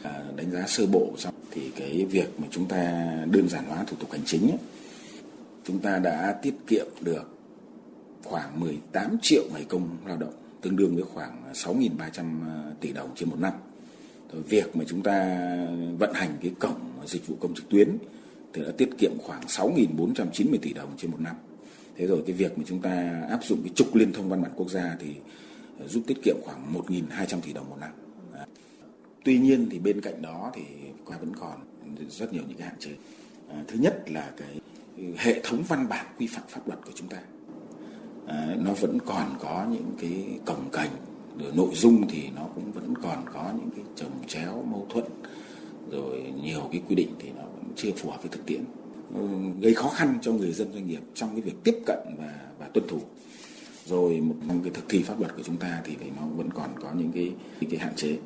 à, 0.02 0.22
đánh 0.36 0.50
giá 0.50 0.66
sơ 0.66 0.86
bộ 0.86 1.14
xong 1.18 1.34
thì 1.50 1.70
cái 1.76 2.06
việc 2.10 2.40
mà 2.40 2.46
chúng 2.50 2.68
ta 2.68 3.06
đơn 3.30 3.48
giản 3.48 3.64
hóa 3.64 3.84
thủ 3.84 3.96
tục 4.00 4.12
hành 4.12 4.24
chính 4.24 4.50
ấy, 4.50 4.58
chúng 5.64 5.78
ta 5.78 5.98
đã 5.98 6.38
tiết 6.42 6.54
kiệm 6.66 6.86
được 7.00 7.30
khoảng 8.24 8.60
18 8.60 9.16
triệu 9.22 9.42
ngày 9.52 9.64
công 9.68 9.96
lao 10.06 10.16
động 10.16 10.32
tương 10.60 10.76
đương 10.76 10.94
với 10.94 11.04
khoảng 11.04 11.52
6.300 11.52 11.98
à, 12.46 12.72
tỷ 12.80 12.92
đồng 12.92 13.10
trên 13.14 13.30
một 13.30 13.40
năm. 13.40 13.52
Rồi 14.32 14.42
việc 14.42 14.76
mà 14.76 14.84
chúng 14.88 15.02
ta 15.02 15.38
vận 15.98 16.12
hành 16.14 16.30
cái 16.42 16.52
cổng 16.58 16.80
dịch 17.06 17.26
vụ 17.26 17.36
công 17.40 17.54
trực 17.54 17.68
tuyến 17.68 17.98
thì 18.52 18.62
đã 18.62 18.70
tiết 18.78 18.90
kiệm 18.98 19.12
khoảng 19.18 19.40
6.490 19.40 20.58
tỷ 20.62 20.72
đồng 20.72 20.88
trên 20.96 21.10
một 21.10 21.20
năm 21.20 21.36
thế 21.96 22.06
rồi 22.06 22.22
cái 22.26 22.36
việc 22.36 22.58
mà 22.58 22.64
chúng 22.66 22.80
ta 22.80 23.22
áp 23.30 23.44
dụng 23.44 23.62
cái 23.62 23.72
trục 23.74 23.94
liên 23.94 24.12
thông 24.12 24.28
văn 24.28 24.42
bản 24.42 24.52
quốc 24.56 24.70
gia 24.70 24.96
thì 25.00 25.14
ờ, 25.78 25.88
giúp 25.88 26.02
tiết 26.06 26.22
kiệm 26.22 26.36
khoảng 26.44 26.74
1.200 26.74 27.40
tỷ 27.40 27.52
đồng 27.52 27.70
một 27.70 27.76
năm. 27.80 27.90
Tuy 29.26 29.38
nhiên 29.38 29.66
thì 29.70 29.78
bên 29.78 30.00
cạnh 30.00 30.22
đó 30.22 30.52
thì 30.54 30.62
qua 31.04 31.18
vẫn 31.18 31.36
còn 31.36 31.60
rất 32.10 32.32
nhiều 32.32 32.42
những 32.48 32.58
cái 32.58 32.68
hạn 32.68 32.76
chế. 32.78 32.90
À, 33.48 33.64
thứ 33.68 33.78
nhất 33.78 34.10
là 34.10 34.30
cái 34.36 34.60
hệ 35.16 35.40
thống 35.44 35.62
văn 35.68 35.88
bản 35.88 36.06
quy 36.18 36.26
phạm 36.26 36.44
pháp 36.48 36.68
luật 36.68 36.78
của 36.84 36.92
chúng 36.94 37.08
ta. 37.08 37.18
À, 38.26 38.56
nó 38.58 38.72
vẫn 38.72 38.98
còn 39.06 39.34
có 39.40 39.66
những 39.70 39.92
cái 40.00 40.38
cổng 40.46 40.68
cảnh 40.72 40.90
rồi 41.38 41.52
nội 41.54 41.70
dung 41.74 42.08
thì 42.08 42.30
nó 42.36 42.46
cũng 42.54 42.72
vẫn 42.72 42.94
còn 43.02 43.24
có 43.32 43.52
những 43.56 43.70
cái 43.76 43.84
trồng 43.96 44.26
chéo 44.26 44.64
mâu 44.70 44.86
thuẫn 44.90 45.04
rồi 45.90 46.32
nhiều 46.42 46.68
cái 46.72 46.82
quy 46.88 46.94
định 46.94 47.10
thì 47.18 47.30
nó 47.36 47.42
vẫn 47.42 47.72
chưa 47.76 47.90
phù 47.96 48.10
hợp 48.10 48.22
với 48.22 48.28
thực 48.28 48.46
tiễn. 48.46 48.64
Ừ, 49.14 49.20
gây 49.60 49.74
khó 49.74 49.88
khăn 49.88 50.18
cho 50.22 50.32
người 50.32 50.52
dân 50.52 50.72
doanh 50.72 50.86
nghiệp 50.86 51.00
trong 51.14 51.30
cái 51.32 51.40
việc 51.40 51.54
tiếp 51.64 51.78
cận 51.86 51.98
và 52.18 52.34
và 52.58 52.68
tuân 52.68 52.88
thủ. 52.88 53.00
Rồi 53.86 54.20
một 54.20 54.34
trong 54.48 54.62
cái 54.62 54.72
thực 54.74 54.84
thi 54.88 55.02
pháp 55.02 55.20
luật 55.20 55.36
của 55.36 55.42
chúng 55.42 55.56
ta 55.56 55.82
thì 55.84 55.96
nó 56.16 56.22
vẫn 56.36 56.48
còn 56.54 56.70
có 56.80 56.92
những 56.98 57.12
cái 57.12 57.32
những 57.60 57.70
cái 57.70 57.80
hạn 57.80 57.94
chế 57.96 58.16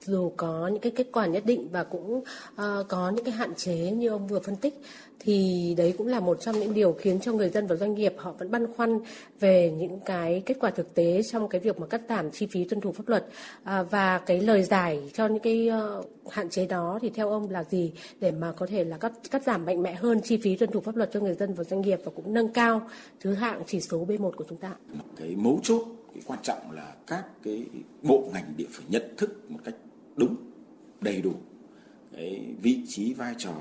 dù 0.00 0.32
có 0.36 0.68
những 0.68 0.80
cái 0.80 0.92
kết 0.96 1.06
quả 1.12 1.26
nhất 1.26 1.42
định 1.46 1.68
và 1.72 1.84
cũng 1.84 2.14
uh, 2.18 2.88
có 2.88 3.10
những 3.10 3.24
cái 3.24 3.34
hạn 3.34 3.54
chế 3.54 3.90
như 3.90 4.08
ông 4.08 4.26
vừa 4.26 4.40
phân 4.40 4.56
tích 4.56 4.80
thì 5.20 5.74
đấy 5.78 5.94
cũng 5.98 6.06
là 6.06 6.20
một 6.20 6.40
trong 6.40 6.60
những 6.60 6.74
điều 6.74 6.92
khiến 6.92 7.20
cho 7.20 7.32
người 7.32 7.48
dân 7.48 7.66
và 7.66 7.76
doanh 7.76 7.94
nghiệp 7.94 8.14
họ 8.16 8.32
vẫn 8.38 8.50
băn 8.50 8.72
khoăn 8.72 8.98
về 9.40 9.70
những 9.78 10.00
cái 10.04 10.42
kết 10.46 10.56
quả 10.60 10.70
thực 10.70 10.94
tế 10.94 11.22
trong 11.22 11.48
cái 11.48 11.60
việc 11.60 11.80
mà 11.80 11.86
cắt 11.86 12.00
giảm 12.08 12.30
chi 12.30 12.46
phí 12.46 12.64
tuân 12.64 12.80
thủ 12.80 12.92
pháp 12.92 13.08
luật 13.08 13.26
à, 13.62 13.82
và 13.82 14.18
cái 14.18 14.40
lời 14.40 14.62
giải 14.62 15.10
cho 15.14 15.26
những 15.26 15.42
cái 15.42 15.70
uh, 15.98 16.06
hạn 16.30 16.50
chế 16.50 16.66
đó 16.66 16.98
thì 17.02 17.10
theo 17.10 17.30
ông 17.30 17.50
là 17.50 17.64
gì 17.64 17.92
để 18.20 18.30
mà 18.30 18.52
có 18.52 18.66
thể 18.66 18.84
là 18.84 18.96
cắt 18.96 19.12
cắt 19.30 19.42
giảm 19.42 19.66
mạnh 19.66 19.82
mẽ 19.82 19.94
hơn 19.94 20.20
chi 20.24 20.36
phí 20.42 20.56
tuân 20.56 20.70
thủ 20.70 20.80
pháp 20.80 20.96
luật 20.96 21.10
cho 21.12 21.20
người 21.20 21.34
dân 21.34 21.54
và 21.54 21.64
doanh 21.64 21.80
nghiệp 21.80 22.00
và 22.04 22.12
cũng 22.14 22.34
nâng 22.34 22.52
cao 22.52 22.88
thứ 23.20 23.34
hạng 23.34 23.62
chỉ 23.66 23.80
số 23.80 24.06
B1 24.06 24.30
của 24.30 24.44
chúng 24.48 24.58
ta. 24.58 24.72
Cái 25.16 25.34
mấu 25.36 25.60
chốt 25.62 25.82
cái 26.14 26.22
quan 26.26 26.38
trọng 26.42 26.70
là 26.72 26.94
các 27.06 27.24
cái 27.42 27.66
bộ 28.02 28.28
ngành 28.32 28.52
địa 28.56 28.66
phải 28.70 28.84
nhận 28.88 29.02
thức 29.16 29.50
một 29.50 29.58
cách 29.64 29.74
đúng 30.18 30.36
đầy 31.00 31.22
đủ 31.22 31.34
cái 32.12 32.54
vị 32.62 32.82
trí 32.88 33.14
vai 33.14 33.34
trò 33.38 33.54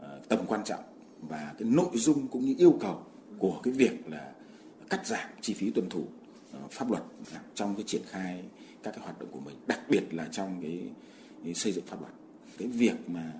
à, 0.00 0.08
tầm 0.28 0.38
quan 0.46 0.64
trọng 0.64 0.84
và 1.20 1.54
cái 1.58 1.68
nội 1.68 1.90
dung 1.94 2.28
cũng 2.28 2.44
như 2.44 2.54
yêu 2.58 2.78
cầu 2.80 3.02
của 3.38 3.60
cái 3.62 3.74
việc 3.74 4.08
là 4.08 4.32
cắt 4.90 5.06
giảm 5.06 5.28
chi 5.40 5.54
phí 5.54 5.70
tuân 5.70 5.88
thủ 5.88 6.04
à, 6.52 6.60
pháp 6.70 6.90
luật 6.90 7.02
trong 7.54 7.74
cái 7.74 7.84
triển 7.86 8.02
khai 8.06 8.44
các 8.82 8.90
cái 8.90 9.04
hoạt 9.04 9.18
động 9.18 9.28
của 9.32 9.40
mình 9.40 9.56
đặc 9.66 9.80
biệt 9.88 10.02
là 10.10 10.28
trong 10.32 10.58
cái, 10.62 10.80
cái 11.44 11.54
xây 11.54 11.72
dựng 11.72 11.84
pháp 11.86 12.00
luật. 12.00 12.12
Cái 12.58 12.68
việc 12.68 13.10
mà 13.10 13.32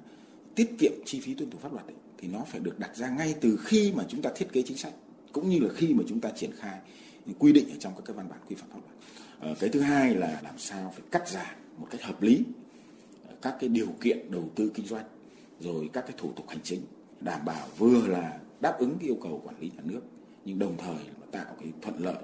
tiết 0.55 0.75
kiệm 0.79 0.93
chi 1.05 1.21
phí 1.21 1.35
tuân 1.35 1.51
thủ 1.51 1.59
pháp 1.59 1.73
luật 1.73 1.87
ấy, 1.87 1.97
thì 2.19 2.29
nó 2.29 2.45
phải 2.47 2.61
được 2.61 2.79
đặt 2.79 2.97
ra 2.97 3.09
ngay 3.09 3.35
từ 3.41 3.59
khi 3.65 3.93
mà 3.97 4.05
chúng 4.09 4.23
ta 4.23 4.31
thiết 4.35 4.53
kế 4.53 4.62
chính 4.62 4.77
sách 4.77 4.93
cũng 5.33 5.49
như 5.49 5.59
là 5.59 5.69
khi 5.75 5.95
mà 5.95 6.05
chúng 6.09 6.21
ta 6.21 6.31
triển 6.31 6.51
khai 6.59 6.81
quy 7.39 7.53
định 7.53 7.71
ở 7.71 7.77
trong 7.79 7.93
các 7.95 8.03
cái 8.05 8.17
văn 8.17 8.29
bản 8.29 8.39
quy 8.49 8.57
phạm 8.57 8.71
pháp 8.71 8.77
luật. 8.77 8.93
Ờ, 9.41 9.55
cái 9.61 9.71
thứ 9.71 9.81
hai 9.81 10.15
là 10.15 10.41
làm 10.43 10.59
sao 10.59 10.93
phải 10.97 11.03
cắt 11.11 11.29
giảm 11.29 11.62
một 11.76 11.87
cách 11.91 12.02
hợp 12.02 12.23
lý 12.23 12.45
các 13.43 13.57
cái 13.61 13.69
điều 13.69 13.88
kiện 14.00 14.31
đầu 14.31 14.45
tư 14.55 14.71
kinh 14.75 14.87
doanh 14.87 15.05
rồi 15.61 15.91
các 15.93 16.05
cái 16.07 16.14
thủ 16.19 16.33
tục 16.37 16.49
hành 16.49 16.61
chính 16.62 16.81
đảm 17.21 17.41
bảo 17.45 17.67
vừa 17.79 18.07
là 18.07 18.38
đáp 18.61 18.76
ứng 18.79 18.97
cái 19.00 19.09
yêu 19.09 19.19
cầu 19.23 19.43
quản 19.45 19.57
lý 19.61 19.71
nhà 19.76 19.83
nước 19.85 20.00
nhưng 20.45 20.59
đồng 20.59 20.76
thời 20.79 20.95
là 20.95 21.26
tạo 21.31 21.55
cái 21.61 21.73
thuận 21.83 22.05
lợi 22.05 22.23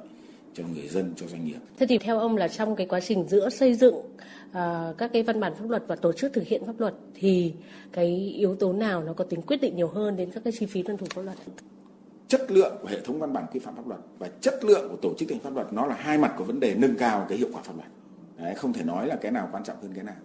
cho 0.55 0.64
người 0.75 0.88
dân 0.88 1.12
cho 1.17 1.26
doanh 1.26 1.45
nghiệp. 1.45 1.59
Thế 1.78 1.87
thì 1.87 1.99
theo 1.99 2.19
ông 2.19 2.37
là 2.37 2.49
trong 2.49 2.76
cái 2.76 2.87
quá 2.87 3.00
trình 3.00 3.28
giữa 3.28 3.49
xây 3.49 3.75
dựng 3.75 3.95
uh, 3.95 4.55
các 4.99 5.11
cái 5.12 5.23
văn 5.23 5.40
bản 5.40 5.55
pháp 5.55 5.69
luật 5.69 5.85
và 5.87 5.97
tổ 5.97 6.12
chức 6.12 6.33
thực 6.33 6.45
hiện 6.45 6.62
pháp 6.67 6.81
luật 6.81 6.95
thì 7.14 7.52
cái 7.93 8.07
yếu 8.37 8.55
tố 8.55 8.73
nào 8.73 9.02
nó 9.02 9.12
có 9.12 9.25
tính 9.25 9.43
quyết 9.43 9.61
định 9.61 9.76
nhiều 9.76 9.88
hơn 9.88 10.17
đến 10.17 10.31
các 10.31 10.45
cái 10.45 10.52
chi 10.59 10.67
phí 10.67 10.83
tuân 10.83 10.97
thủ 10.97 11.07
pháp 11.14 11.23
luật? 11.23 11.38
Chất 12.28 12.50
lượng 12.50 12.76
của 12.83 12.88
hệ 12.88 13.00
thống 13.00 13.19
văn 13.19 13.33
bản 13.33 13.45
quy 13.52 13.61
phạm 13.61 13.76
pháp 13.76 13.88
luật 13.88 14.00
và 14.19 14.28
chất 14.40 14.64
lượng 14.64 14.88
của 14.90 14.97
tổ 15.02 15.14
chức 15.19 15.28
thực 15.28 15.35
hiện 15.35 15.43
pháp 15.43 15.55
luật 15.55 15.73
nó 15.73 15.87
là 15.87 15.95
hai 15.95 16.19
mặt 16.19 16.35
của 16.38 16.45
vấn 16.45 16.61
đề 16.61 16.75
nâng 16.75 16.97
cao 16.99 17.26
cái 17.28 17.38
hiệu 17.38 17.49
quả 17.52 17.62
pháp 17.62 17.76
luật. 17.76 17.88
Đấy, 18.38 18.54
không 18.54 18.73
thể 18.73 18.85
nói 18.85 19.07
là 19.07 19.16
cái 19.16 19.33
nào 19.33 19.49
quan 19.52 19.64
trọng 19.64 19.83
hơn 19.83 19.92
cái 19.95 20.04
nào. 20.04 20.16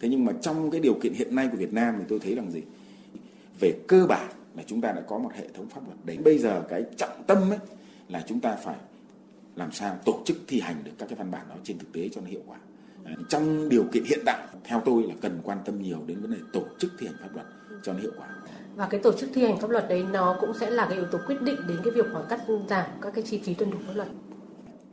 Thế 0.00 0.08
nhưng 0.08 0.24
mà 0.24 0.32
trong 0.42 0.70
cái 0.70 0.80
điều 0.80 0.94
kiện 0.94 1.14
hiện 1.14 1.34
nay 1.34 1.48
của 1.52 1.56
Việt 1.56 1.72
Nam 1.72 1.94
thì 1.98 2.04
tôi 2.08 2.18
thấy 2.18 2.34
rằng 2.34 2.50
gì? 2.50 2.62
Về 3.60 3.72
cơ 3.88 4.06
bản 4.06 4.28
là 4.56 4.62
chúng 4.66 4.80
ta 4.80 4.92
đã 4.92 5.00
có 5.00 5.18
một 5.18 5.30
hệ 5.34 5.48
thống 5.54 5.68
pháp 5.68 5.80
luật 5.86 5.98
đấy. 6.04 6.18
Bây 6.24 6.38
giờ 6.38 6.62
cái 6.68 6.84
trọng 6.96 7.22
tâm 7.26 7.50
ấy 7.50 7.58
là 8.08 8.24
chúng 8.26 8.40
ta 8.40 8.56
phải 8.56 8.76
làm 9.56 9.72
sao 9.72 9.98
tổ 10.04 10.22
chức 10.24 10.36
thi 10.46 10.60
hành 10.60 10.76
được 10.84 10.92
các 10.98 11.08
cái 11.08 11.16
văn 11.18 11.30
bản 11.30 11.46
đó 11.48 11.54
trên 11.64 11.78
thực 11.78 11.92
tế 11.92 12.08
cho 12.12 12.20
nó 12.20 12.26
hiệu 12.26 12.42
quả. 12.46 12.56
Trong 13.28 13.68
điều 13.68 13.84
kiện 13.92 14.04
hiện 14.04 14.20
tại 14.26 14.46
theo 14.64 14.82
tôi 14.84 15.02
là 15.02 15.14
cần 15.20 15.40
quan 15.44 15.58
tâm 15.64 15.82
nhiều 15.82 15.98
đến 16.06 16.20
vấn 16.20 16.32
đề 16.32 16.38
tổ 16.52 16.62
chức 16.78 16.92
thi 16.98 17.06
hành 17.06 17.16
pháp 17.20 17.34
luật 17.34 17.46
cho 17.82 17.92
nó 17.92 17.98
hiệu 17.98 18.12
quả. 18.18 18.28
Và 18.76 18.86
cái 18.90 19.00
tổ 19.00 19.12
chức 19.12 19.30
thi 19.34 19.44
hành 19.44 19.58
pháp 19.60 19.70
luật 19.70 19.88
đấy 19.88 20.04
nó 20.12 20.36
cũng 20.40 20.52
sẽ 20.60 20.70
là 20.70 20.86
cái 20.86 20.98
yếu 20.98 21.06
tố 21.06 21.18
quyết 21.26 21.42
định 21.42 21.56
đến 21.68 21.76
cái 21.84 21.92
việc 21.94 22.06
khoảng 22.12 22.26
cắt 22.28 22.40
giảm 22.70 22.90
các 23.02 23.14
cái 23.14 23.24
chi 23.26 23.40
phí 23.44 23.54
tuân 23.54 23.70
thủ 23.70 23.78
pháp 23.86 23.92
luật 23.94 24.08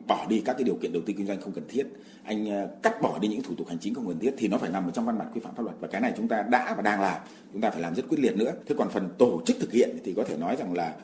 bỏ 0.08 0.26
đi 0.30 0.42
các 0.46 0.54
cái 0.54 0.64
điều 0.64 0.76
kiện 0.76 0.94
đầu 0.94 1.02
tư 1.06 1.14
kinh 1.18 1.26
doanh 1.26 1.42
không 1.42 1.54
cần 1.54 1.64
thiết. 1.70 1.88
Anh 2.24 2.50
ờ, 2.50 2.70
cắt 2.84 3.02
bỏ 3.02 3.20
đi 3.20 3.28
những 3.28 3.42
thủ 3.42 3.56
tục 3.56 3.68
hành 3.68 3.78
chính 3.80 3.94
không 3.94 4.08
cần 4.08 4.20
thiết 4.20 4.34
thì 4.38 4.48
nó 4.48 4.58
phải 4.58 4.70
nằm 4.70 4.86
ở 4.86 4.92
trong 4.92 5.06
văn 5.06 5.18
bản 5.18 5.28
quy 5.34 5.42
phạm 5.42 5.56
pháp 5.56 5.64
luật 5.64 5.76
và 5.80 5.88
cái 5.88 6.02
này 6.02 6.14
chúng 6.18 6.28
ta 6.28 6.42
đã 6.42 6.74
và 6.76 6.82
đang 6.82 7.02
làm. 7.02 7.22
Chúng 7.54 7.62
ta 7.62 7.70
phải 7.70 7.82
làm 7.82 7.96
rất 7.96 8.04
quyết 8.10 8.20
liệt 8.20 8.38
nữa. 8.38 8.54
Thế 8.66 8.76
còn 8.78 8.90
phần 8.90 9.10
tổ 9.18 9.42
chức 9.46 9.58
thực 9.60 9.72
hiện 9.72 9.98
thì 10.04 10.14
có 10.14 10.24
thể 10.24 10.38
nói 10.38 10.56
rằng 10.60 10.74
là 10.74 10.96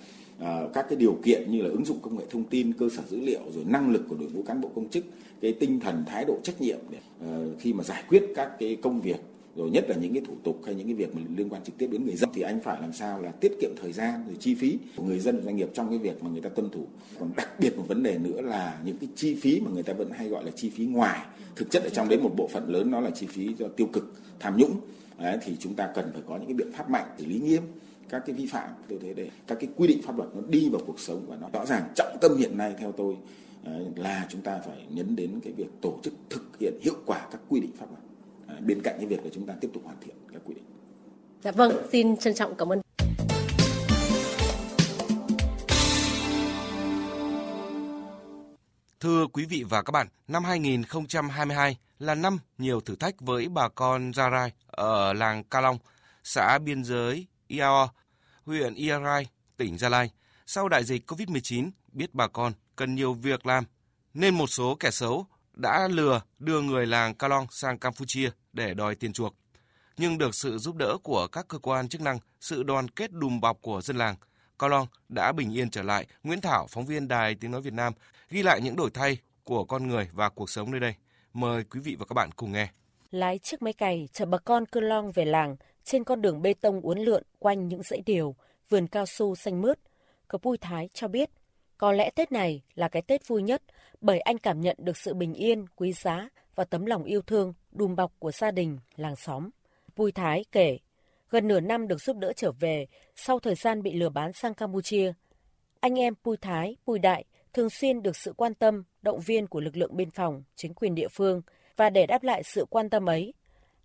uh, 0.41 0.73
các 0.73 0.85
cái 0.89 0.97
điều 0.97 1.17
kiện 1.23 1.51
như 1.51 1.61
là 1.61 1.69
ứng 1.69 1.85
dụng 1.85 1.99
công 2.01 2.17
nghệ 2.17 2.25
thông 2.29 2.43
tin 2.43 2.73
cơ 2.73 2.89
sở 2.97 3.03
dữ 3.09 3.19
liệu 3.19 3.41
rồi 3.55 3.63
năng 3.67 3.91
lực 3.91 4.05
của 4.09 4.15
đội 4.19 4.29
ngũ 4.31 4.43
cán 4.43 4.61
bộ 4.61 4.69
công 4.75 4.89
chức 4.89 5.05
cái 5.41 5.53
tinh 5.59 5.79
thần 5.79 6.03
thái 6.07 6.25
độ 6.25 6.37
trách 6.43 6.61
nhiệm 6.61 6.79
để 6.89 6.97
uh, 7.25 7.59
khi 7.59 7.73
mà 7.73 7.83
giải 7.83 8.03
quyết 8.09 8.23
các 8.35 8.51
cái 8.59 8.77
công 8.81 9.01
việc 9.01 9.19
rồi 9.55 9.69
nhất 9.69 9.85
là 9.89 9.95
những 9.95 10.13
cái 10.13 10.23
thủ 10.27 10.33
tục 10.43 10.61
hay 10.65 10.75
những 10.75 10.87
cái 10.87 10.93
việc 10.93 11.15
mà 11.15 11.21
liên 11.37 11.49
quan 11.49 11.63
trực 11.63 11.77
tiếp 11.77 11.87
đến 11.91 12.05
người 12.05 12.15
dân 12.15 12.29
thì 12.33 12.41
anh 12.41 12.59
phải 12.59 12.81
làm 12.81 12.93
sao 12.93 13.21
là 13.21 13.31
tiết 13.31 13.51
kiệm 13.61 13.71
thời 13.81 13.91
gian 13.91 14.23
rồi 14.27 14.35
chi 14.39 14.55
phí 14.55 14.77
của 14.95 15.03
người 15.03 15.19
dân 15.19 15.43
doanh 15.43 15.55
nghiệp 15.55 15.69
trong 15.73 15.89
cái 15.89 15.97
việc 15.97 16.23
mà 16.23 16.29
người 16.29 16.41
ta 16.41 16.49
tuân 16.49 16.69
thủ. 16.69 16.85
Còn 17.19 17.31
đặc 17.35 17.59
biệt 17.59 17.77
một 17.77 17.83
vấn 17.87 18.03
đề 18.03 18.17
nữa 18.17 18.41
là 18.41 18.79
những 18.85 18.97
cái 18.97 19.09
chi 19.15 19.35
phí 19.35 19.59
mà 19.59 19.71
người 19.73 19.83
ta 19.83 19.93
vẫn 19.93 20.11
hay 20.11 20.29
gọi 20.29 20.43
là 20.43 20.51
chi 20.51 20.69
phí 20.69 20.85
ngoài. 20.85 21.25
Thực 21.55 21.71
chất 21.71 21.83
ở 21.83 21.89
trong 21.89 22.09
đấy 22.09 22.19
một 22.19 22.31
bộ 22.37 22.47
phận 22.47 22.69
lớn 22.69 22.91
nó 22.91 22.99
là 22.99 23.09
chi 23.09 23.25
phí 23.25 23.53
do 23.57 23.67
tiêu 23.67 23.87
cực 23.93 24.13
tham 24.39 24.57
nhũng. 24.57 24.79
Đấy, 25.19 25.37
thì 25.41 25.55
chúng 25.59 25.73
ta 25.73 25.91
cần 25.95 26.09
phải 26.13 26.21
có 26.27 26.37
những 26.37 26.45
cái 26.45 26.53
biện 26.53 26.71
pháp 26.71 26.89
mạnh 26.89 27.05
xử 27.17 27.25
lý 27.25 27.39
nghiêm 27.39 27.61
các 28.09 28.23
cái 28.25 28.35
vi 28.35 28.45
phạm 28.45 28.69
tôi 28.89 28.99
thấy 29.01 29.13
để 29.13 29.29
các 29.47 29.57
cái 29.59 29.69
quy 29.75 29.87
định 29.87 30.01
pháp 30.01 30.17
luật 30.17 30.29
nó 30.35 30.41
đi 30.49 30.69
vào 30.69 30.81
cuộc 30.85 30.99
sống 30.99 31.25
và 31.27 31.37
nó 31.41 31.49
rõ 31.53 31.65
ràng 31.65 31.83
trọng 31.95 32.17
tâm 32.21 32.37
hiện 32.37 32.57
nay 32.57 32.75
theo 32.79 32.91
tôi 32.91 33.15
là 33.95 34.27
chúng 34.29 34.41
ta 34.41 34.59
phải 34.65 34.77
nhấn 34.89 35.15
đến 35.15 35.39
cái 35.43 35.53
việc 35.57 35.67
tổ 35.81 35.99
chức 36.03 36.13
thực 36.29 36.59
hiện 36.59 36.73
hiệu 36.81 36.95
quả 37.05 37.27
các 37.31 37.41
quy 37.49 37.59
định 37.59 37.71
pháp 37.77 37.85
luật 37.89 38.02
bên 38.61 38.81
cạnh 38.81 38.95
cái 38.97 39.05
việc 39.05 39.23
là 39.23 39.29
chúng 39.33 39.45
ta 39.47 39.53
tiếp 39.61 39.69
tục 39.73 39.83
hoàn 39.85 39.97
thiện 40.01 40.15
các 40.33 40.41
quy 40.45 40.53
định. 40.53 40.63
Dạ 41.41 41.51
vâng, 41.51 41.71
xin 41.91 42.17
trân 42.17 42.33
trọng 42.33 42.55
cảm 42.55 42.71
ơn. 42.71 42.81
Thưa 48.99 49.27
quý 49.27 49.45
vị 49.45 49.63
và 49.69 49.81
các 49.81 49.91
bạn, 49.91 50.07
năm 50.27 50.43
2022 50.43 51.77
là 51.99 52.15
năm 52.15 52.37
nhiều 52.57 52.81
thử 52.81 52.95
thách 52.95 53.21
với 53.21 53.49
bà 53.49 53.69
con 53.69 54.13
Gia 54.13 54.29
Rai 54.29 54.51
ở 54.65 55.13
làng 55.13 55.43
Ca 55.43 55.61
Long, 55.61 55.77
xã 56.23 56.57
biên 56.57 56.83
giới 56.83 57.27
Iao, 57.47 57.89
huyện 58.45 58.73
Ia 58.73 58.99
Rai, 59.03 59.27
tỉnh 59.57 59.77
Gia 59.77 59.89
Lai. 59.89 60.11
Sau 60.45 60.69
đại 60.69 60.83
dịch 60.83 61.11
COVID-19, 61.11 61.71
biết 61.91 62.13
bà 62.13 62.27
con 62.27 62.53
cần 62.75 62.95
nhiều 62.95 63.13
việc 63.13 63.45
làm, 63.45 63.63
nên 64.13 64.35
một 64.35 64.47
số 64.47 64.75
kẻ 64.79 64.91
xấu 64.91 65.25
đã 65.53 65.87
lừa 65.91 66.21
đưa 66.39 66.61
người 66.61 66.85
làng 66.85 67.13
Ca 67.13 67.27
Long 67.27 67.47
sang 67.49 67.79
Campuchia 67.79 68.29
để 68.53 68.73
đòi 68.73 68.95
tiền 68.95 69.13
chuộc. 69.13 69.35
Nhưng 69.97 70.17
được 70.17 70.35
sự 70.35 70.57
giúp 70.57 70.75
đỡ 70.75 70.97
của 71.03 71.27
các 71.27 71.47
cơ 71.47 71.57
quan 71.57 71.89
chức 71.89 72.01
năng, 72.01 72.19
sự 72.39 72.63
đoàn 72.63 72.89
kết 72.89 73.11
đùm 73.11 73.41
bọc 73.41 73.61
của 73.61 73.81
dân 73.81 73.97
làng, 73.97 74.15
Cao 74.59 74.69
Long 74.69 74.87
đã 75.09 75.31
bình 75.31 75.53
yên 75.57 75.69
trở 75.69 75.83
lại. 75.83 76.07
Nguyễn 76.23 76.41
Thảo, 76.41 76.67
phóng 76.69 76.85
viên 76.85 77.07
Đài 77.07 77.35
Tiếng 77.35 77.51
Nói 77.51 77.61
Việt 77.61 77.73
Nam, 77.73 77.93
ghi 78.29 78.43
lại 78.43 78.61
những 78.61 78.75
đổi 78.75 78.89
thay 78.93 79.17
của 79.43 79.65
con 79.65 79.87
người 79.87 80.09
và 80.13 80.29
cuộc 80.29 80.49
sống 80.49 80.71
nơi 80.71 80.79
đây. 80.79 80.95
Mời 81.33 81.63
quý 81.63 81.79
vị 81.79 81.95
và 81.99 82.05
các 82.05 82.13
bạn 82.13 82.29
cùng 82.35 82.51
nghe. 82.51 82.67
Lái 83.11 83.37
chiếc 83.39 83.61
máy 83.61 83.73
cày 83.73 84.07
chở 84.13 84.25
bà 84.25 84.37
con 84.37 84.65
Cơ 84.65 84.79
Long 84.79 85.11
về 85.11 85.25
làng 85.25 85.55
trên 85.83 86.03
con 86.03 86.21
đường 86.21 86.41
bê 86.41 86.53
tông 86.53 86.81
uốn 86.81 86.99
lượn 86.99 87.23
quanh 87.39 87.67
những 87.67 87.83
dãy 87.83 88.01
điều, 88.05 88.35
vườn 88.69 88.87
cao 88.87 89.05
su 89.05 89.35
xanh 89.35 89.61
mướt. 89.61 89.79
Cậu 90.27 90.39
Bùi 90.43 90.57
Thái 90.57 90.89
cho 90.93 91.07
biết, 91.07 91.29
có 91.77 91.91
lẽ 91.91 92.09
Tết 92.09 92.31
này 92.31 92.61
là 92.75 92.87
cái 92.87 93.01
Tết 93.01 93.27
vui 93.27 93.41
nhất 93.41 93.63
bởi 94.01 94.19
anh 94.19 94.37
cảm 94.37 94.61
nhận 94.61 94.77
được 94.79 94.97
sự 94.97 95.13
bình 95.13 95.33
yên, 95.33 95.65
quý 95.75 95.93
giá 95.93 96.29
và 96.55 96.63
tấm 96.63 96.85
lòng 96.85 97.03
yêu 97.03 97.21
thương, 97.21 97.53
đùm 97.75 97.95
bọc 97.95 98.11
của 98.19 98.31
gia 98.31 98.51
đình, 98.51 98.77
làng 98.95 99.15
xóm. 99.15 99.49
Bùi 99.95 100.11
Thái 100.11 100.45
kể, 100.51 100.77
gần 101.29 101.47
nửa 101.47 101.59
năm 101.59 101.87
được 101.87 102.01
giúp 102.01 102.17
đỡ 102.17 102.33
trở 102.35 102.51
về 102.51 102.85
sau 103.15 103.39
thời 103.39 103.55
gian 103.55 103.83
bị 103.83 103.93
lừa 103.93 104.09
bán 104.09 104.33
sang 104.33 104.53
Campuchia. 104.53 105.13
Anh 105.79 105.99
em 105.99 106.13
Bùi 106.23 106.37
Thái, 106.37 106.75
Bùi 106.85 106.99
Đại 106.99 107.25
thường 107.53 107.69
xuyên 107.69 108.03
được 108.03 108.15
sự 108.15 108.33
quan 108.37 108.53
tâm, 108.53 108.83
động 109.01 109.19
viên 109.19 109.47
của 109.47 109.59
lực 109.59 109.77
lượng 109.77 109.97
biên 109.97 110.11
phòng, 110.11 110.43
chính 110.55 110.73
quyền 110.73 110.95
địa 110.95 111.07
phương 111.07 111.41
và 111.77 111.89
để 111.89 112.05
đáp 112.05 112.23
lại 112.23 112.43
sự 112.43 112.65
quan 112.69 112.89
tâm 112.89 113.09
ấy, 113.09 113.33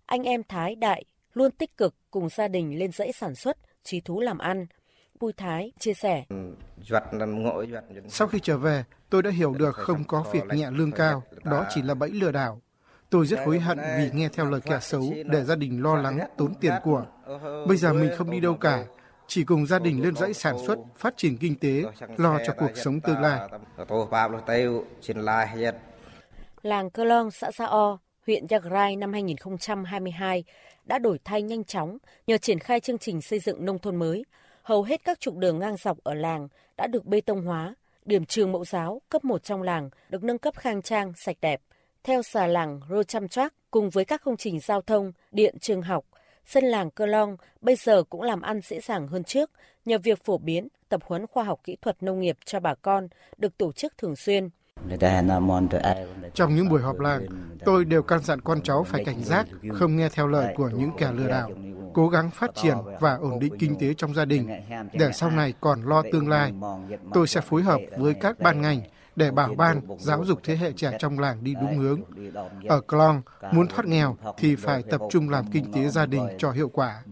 anh 0.05 0.23
em 0.23 0.43
Thái 0.43 0.75
Đại 0.75 1.05
luôn 1.33 1.51
tích 1.51 1.77
cực 1.77 1.95
cùng 2.11 2.29
gia 2.29 2.47
đình 2.47 2.79
lên 2.79 2.91
dãy 2.91 3.11
sản 3.11 3.35
xuất, 3.35 3.57
trí 3.83 4.01
thú 4.01 4.19
làm 4.19 4.37
ăn. 4.37 4.65
Bùi 5.19 5.33
Thái 5.33 5.71
chia 5.79 5.93
sẻ. 5.93 6.23
Sau 8.07 8.27
khi 8.27 8.39
trở 8.39 8.57
về, 8.57 8.83
tôi 9.09 9.23
đã 9.23 9.29
hiểu 9.29 9.53
được 9.53 9.75
không 9.75 10.03
có 10.03 10.25
việc 10.31 10.43
nhẹ 10.53 10.71
lương 10.71 10.91
cao, 10.91 11.23
đó 11.43 11.65
chỉ 11.69 11.81
là 11.81 11.93
bẫy 11.93 12.09
lừa 12.09 12.31
đảo. 12.31 12.61
Tôi 13.09 13.25
rất 13.25 13.39
hối 13.45 13.59
hận 13.59 13.79
vì 13.97 14.09
nghe 14.13 14.29
theo 14.29 14.45
lời 14.45 14.61
kẻ 14.61 14.79
xấu 14.81 15.13
để 15.25 15.43
gia 15.43 15.55
đình 15.55 15.83
lo 15.83 15.95
lắng 15.95 16.19
tốn 16.37 16.53
tiền 16.61 16.73
của. 16.83 17.05
Bây 17.67 17.77
giờ 17.77 17.93
mình 17.93 18.11
không 18.17 18.31
đi 18.31 18.39
đâu 18.39 18.53
cả, 18.53 18.85
chỉ 19.27 19.43
cùng 19.43 19.65
gia 19.65 19.79
đình 19.79 20.03
lên 20.03 20.15
dãy 20.15 20.33
sản 20.33 20.55
xuất, 20.67 20.79
phát 20.97 21.17
triển 21.17 21.37
kinh 21.37 21.55
tế, 21.55 21.83
lo 22.17 22.39
cho 22.45 22.53
cuộc 22.57 22.71
sống 22.75 22.99
tương 23.01 23.19
lai. 23.19 23.49
Làng 26.61 26.89
Cơ 26.89 27.03
Long, 27.03 27.31
xã 27.31 27.51
Sa 27.51 27.65
O, 27.65 27.97
huyện 28.27 28.47
Yagrai 28.49 28.95
năm 28.95 29.13
2022 29.13 30.43
đã 30.85 30.99
đổi 30.99 31.19
thay 31.23 31.41
nhanh 31.41 31.63
chóng 31.63 31.97
nhờ 32.27 32.37
triển 32.37 32.59
khai 32.59 32.79
chương 32.79 32.97
trình 32.97 33.21
xây 33.21 33.39
dựng 33.39 33.65
nông 33.65 33.79
thôn 33.79 33.95
mới. 33.95 34.25
Hầu 34.63 34.83
hết 34.83 35.03
các 35.03 35.19
trục 35.19 35.35
đường 35.35 35.59
ngang 35.59 35.77
dọc 35.77 35.97
ở 36.03 36.13
làng 36.13 36.47
đã 36.77 36.87
được 36.87 37.05
bê 37.05 37.21
tông 37.21 37.41
hóa, 37.41 37.75
điểm 38.05 38.25
trường 38.25 38.51
mẫu 38.51 38.65
giáo 38.65 39.01
cấp 39.09 39.25
1 39.25 39.43
trong 39.43 39.61
làng 39.61 39.89
được 40.09 40.23
nâng 40.23 40.37
cấp 40.37 40.53
khang 40.57 40.81
trang, 40.81 41.13
sạch 41.15 41.37
đẹp. 41.41 41.61
Theo 42.03 42.23
xà 42.23 42.47
làng 42.47 42.79
Rô 42.89 43.03
Chăm 43.03 43.27
cùng 43.71 43.89
với 43.89 44.05
các 44.05 44.21
công 44.23 44.37
trình 44.37 44.59
giao 44.59 44.81
thông, 44.81 45.11
điện, 45.31 45.55
trường 45.59 45.81
học, 45.81 46.05
sân 46.45 46.63
làng 46.63 46.91
Cơ 46.91 47.05
Long 47.05 47.37
bây 47.61 47.75
giờ 47.75 48.03
cũng 48.03 48.21
làm 48.21 48.41
ăn 48.41 48.61
dễ 48.63 48.79
dàng 48.79 49.07
hơn 49.07 49.23
trước 49.23 49.51
nhờ 49.85 49.97
việc 49.97 50.25
phổ 50.25 50.37
biến, 50.37 50.67
tập 50.89 51.01
huấn 51.05 51.27
khoa 51.27 51.43
học 51.43 51.59
kỹ 51.63 51.77
thuật 51.81 52.03
nông 52.03 52.19
nghiệp 52.19 52.37
cho 52.45 52.59
bà 52.59 52.75
con 52.75 53.07
được 53.37 53.57
tổ 53.57 53.71
chức 53.71 53.93
thường 53.97 54.15
xuyên. 54.15 54.49
Trong 56.33 56.55
những 56.55 56.69
buổi 56.69 56.81
họp 56.81 56.99
làng, 56.99 57.25
tôi 57.65 57.85
đều 57.85 58.03
căn 58.03 58.19
dặn 58.19 58.41
con 58.41 58.61
cháu 58.61 58.83
phải 58.83 59.05
cảnh 59.05 59.23
giác, 59.23 59.47
không 59.73 59.95
nghe 59.95 60.09
theo 60.09 60.27
lời 60.27 60.53
của 60.57 60.69
những 60.69 60.91
kẻ 60.97 61.11
lừa 61.13 61.27
đảo, 61.27 61.51
cố 61.93 62.09
gắng 62.09 62.31
phát 62.31 62.51
triển 62.55 62.77
và 62.99 63.15
ổn 63.15 63.39
định 63.39 63.53
kinh 63.59 63.75
tế 63.79 63.93
trong 63.93 64.13
gia 64.13 64.25
đình, 64.25 64.49
để 64.93 65.11
sau 65.13 65.31
này 65.31 65.53
còn 65.61 65.81
lo 65.81 66.03
tương 66.11 66.29
lai. 66.29 66.53
Tôi 67.13 67.27
sẽ 67.27 67.41
phối 67.41 67.61
hợp 67.61 67.79
với 67.97 68.13
các 68.13 68.39
ban 68.39 68.61
ngành 68.61 68.81
để 69.19 69.31
bảo 69.31 69.53
ban 69.57 69.81
giáo 69.99 70.25
dục 70.25 70.39
thế 70.43 70.55
hệ 70.55 70.71
trẻ 70.71 70.91
trong 70.99 71.19
làng 71.19 71.43
đi 71.43 71.53
đúng 71.61 71.77
hướng. 71.77 72.01
Ở 72.67 72.81
Klong, 72.81 73.21
muốn 73.51 73.67
thoát 73.67 73.85
nghèo 73.85 74.17
thì 74.37 74.55
phải 74.55 74.83
tập 74.89 75.01
trung 75.09 75.29
làm 75.29 75.45
kinh 75.51 75.71
tế 75.71 75.87
gia 75.87 76.05
đình 76.05 76.27
cho 76.37 76.51
hiệu 76.51 76.69
quả. 76.69 77.03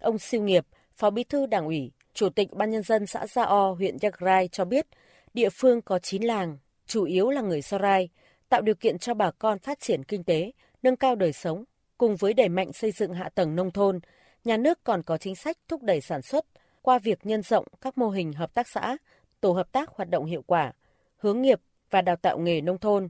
Ông 0.00 0.18
Siêu 0.18 0.42
Nghiệp, 0.42 0.66
Phó 0.96 1.10
Bí 1.10 1.24
thư 1.24 1.46
Đảng 1.46 1.66
ủy, 1.66 1.92
Chủ 2.14 2.28
tịch 2.28 2.48
Ban 2.52 2.70
Nhân 2.70 2.82
dân 2.82 3.06
xã 3.06 3.26
Gia 3.26 3.42
O, 3.44 3.70
huyện 3.70 3.96
Yagrai 4.02 4.48
cho 4.48 4.64
biết, 4.64 4.86
địa 5.34 5.48
phương 5.50 5.82
có 5.82 5.98
9 5.98 6.22
làng, 6.22 6.58
chủ 6.86 7.04
yếu 7.04 7.30
là 7.30 7.40
người 7.40 7.62
Sarai, 7.62 8.08
tạo 8.48 8.62
điều 8.62 8.74
kiện 8.74 8.98
cho 8.98 9.14
bà 9.14 9.30
con 9.30 9.58
phát 9.58 9.80
triển 9.80 10.04
kinh 10.04 10.24
tế, 10.24 10.52
nâng 10.82 10.96
cao 10.96 11.14
đời 11.14 11.32
sống, 11.32 11.64
cùng 11.98 12.16
với 12.16 12.34
đẩy 12.34 12.48
mạnh 12.48 12.72
xây 12.72 12.92
dựng 12.92 13.14
hạ 13.14 13.28
tầng 13.34 13.56
nông 13.56 13.70
thôn, 13.70 14.00
nhà 14.44 14.56
nước 14.56 14.78
còn 14.84 15.02
có 15.02 15.18
chính 15.18 15.34
sách 15.34 15.56
thúc 15.68 15.82
đẩy 15.82 16.00
sản 16.00 16.22
xuất 16.22 16.44
qua 16.82 16.98
việc 16.98 17.26
nhân 17.26 17.42
rộng 17.42 17.66
các 17.80 17.98
mô 17.98 18.10
hình 18.10 18.32
hợp 18.32 18.54
tác 18.54 18.68
xã, 18.68 18.96
tổ 19.40 19.52
hợp 19.52 19.72
tác 19.72 19.90
hoạt 19.96 20.10
động 20.10 20.24
hiệu 20.24 20.42
quả, 20.46 20.72
hướng 21.16 21.42
nghiệp 21.42 21.60
và 21.90 22.02
đào 22.02 22.16
tạo 22.16 22.38
nghề 22.38 22.60
nông 22.60 22.78
thôn. 22.78 23.08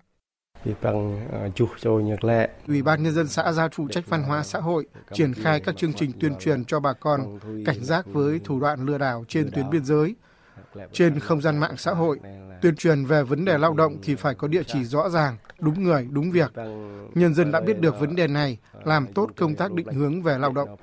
Ủy 2.67 2.83
ban 2.83 3.03
nhân 3.03 3.13
dân 3.13 3.29
xã 3.29 3.53
giao 3.53 3.69
phụ 3.73 3.89
trách 3.89 4.05
văn 4.07 4.23
hóa 4.23 4.43
xã 4.43 4.61
hội 4.61 4.87
triển 5.13 5.35
khai 5.35 5.61
các 5.61 5.77
chương 5.77 5.93
trình 5.93 6.13
tuyên 6.21 6.35
truyền 6.39 6.65
cho 6.65 6.81
bà 6.81 6.93
con 6.93 7.39
cảnh 7.67 7.85
giác 7.85 8.07
với 8.07 8.41
thủ 8.45 8.61
đoạn 8.61 8.87
lừa 8.87 8.99
đảo 8.99 9.25
trên 9.29 9.51
tuyến 9.51 9.71
biên 9.71 9.85
giới. 9.85 10.15
Trên 10.93 11.21
không 11.21 11.41
gian 11.41 11.59
mạng 11.59 11.77
xã 11.77 11.93
hội, 11.93 12.21
tuyên 12.63 12.77
truyền 12.77 13.05
về 13.05 13.23
vấn 13.23 13.45
đề 13.45 13.59
lao 13.59 13.75
động 13.75 13.97
thì 14.03 14.15
phải 14.15 14.35
có 14.35 14.49
địa 14.49 14.63
chỉ 14.67 14.85
rõ 14.85 15.09
ràng, 15.09 15.37
đúng 15.59 15.83
người, 15.83 16.09
đúng 16.11 16.31
việc. 16.31 16.53
Nhân 17.15 17.35
dân 17.35 17.53
đã 17.53 17.61
biết 17.61 17.81
được 17.81 18.01
vấn 18.01 18.17
đề 18.17 18.27
này, 18.27 18.59
làm 18.85 19.13
tốt 19.13 19.31
công 19.37 19.55
tác 19.55 19.73
định 19.73 19.87
hướng 19.87 20.23
về 20.23 20.39
lao 20.39 20.53
động. 20.53 20.77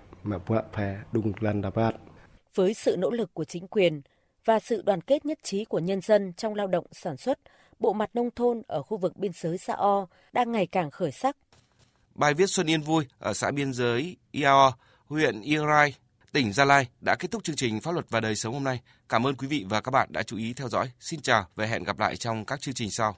Với 2.56 2.74
sự 2.74 2.96
nỗ 3.00 3.12
lực 3.12 3.34
của 3.34 3.44
chính 3.44 3.68
quyền 3.68 4.02
và 4.46 4.60
sự 4.60 4.82
đoàn 4.82 5.02
kết 5.02 5.25
nhất 5.25 5.40
trí 5.44 5.66
của 5.66 5.80
nhân 5.80 6.02
dân 6.02 6.34
trong 6.34 6.56
lao 6.56 6.68
động 6.68 6.86
sản 6.92 7.18
xuất, 7.18 7.40
bộ 7.80 7.94
mặt 7.94 8.10
nông 8.14 8.30
thôn 8.36 8.62
ở 8.68 8.82
khu 8.82 8.98
vực 8.98 9.18
biên 9.18 9.32
giới 9.34 9.58
Sa 9.58 9.74
O 9.74 10.08
đang 10.34 10.52
ngày 10.52 10.68
càng 10.68 10.92
khởi 10.92 11.12
sắc. 11.12 11.38
Bài 12.16 12.34
viết 12.34 12.48
Xuân 12.48 12.70
Yên 12.70 12.82
Vui 12.82 13.06
ở 13.20 13.34
xã 13.34 13.52
biên 13.52 13.74
giới 13.74 14.16
Iao, 14.32 14.74
huyện 15.06 15.42
Irai, 15.42 15.96
tỉnh 16.32 16.54
Gia 16.54 16.66
Lai 16.66 16.88
đã 17.02 17.16
kết 17.16 17.32
thúc 17.32 17.44
chương 17.44 17.56
trình 17.56 17.82
Pháp 17.82 17.92
luật 17.92 18.06
và 18.10 18.20
đời 18.20 18.36
sống 18.36 18.54
hôm 18.54 18.64
nay. 18.64 18.80
Cảm 19.10 19.28
ơn 19.28 19.36
quý 19.36 19.48
vị 19.48 19.66
và 19.70 19.82
các 19.82 19.92
bạn 19.92 20.10
đã 20.12 20.24
chú 20.24 20.38
ý 20.38 20.54
theo 20.54 20.70
dõi. 20.70 20.92
Xin 21.00 21.22
chào 21.22 21.48
và 21.56 21.66
hẹn 21.66 21.84
gặp 21.84 22.00
lại 22.00 22.18
trong 22.18 22.46
các 22.46 22.62
chương 22.62 22.74
trình 22.74 22.92
sau. 22.92 23.14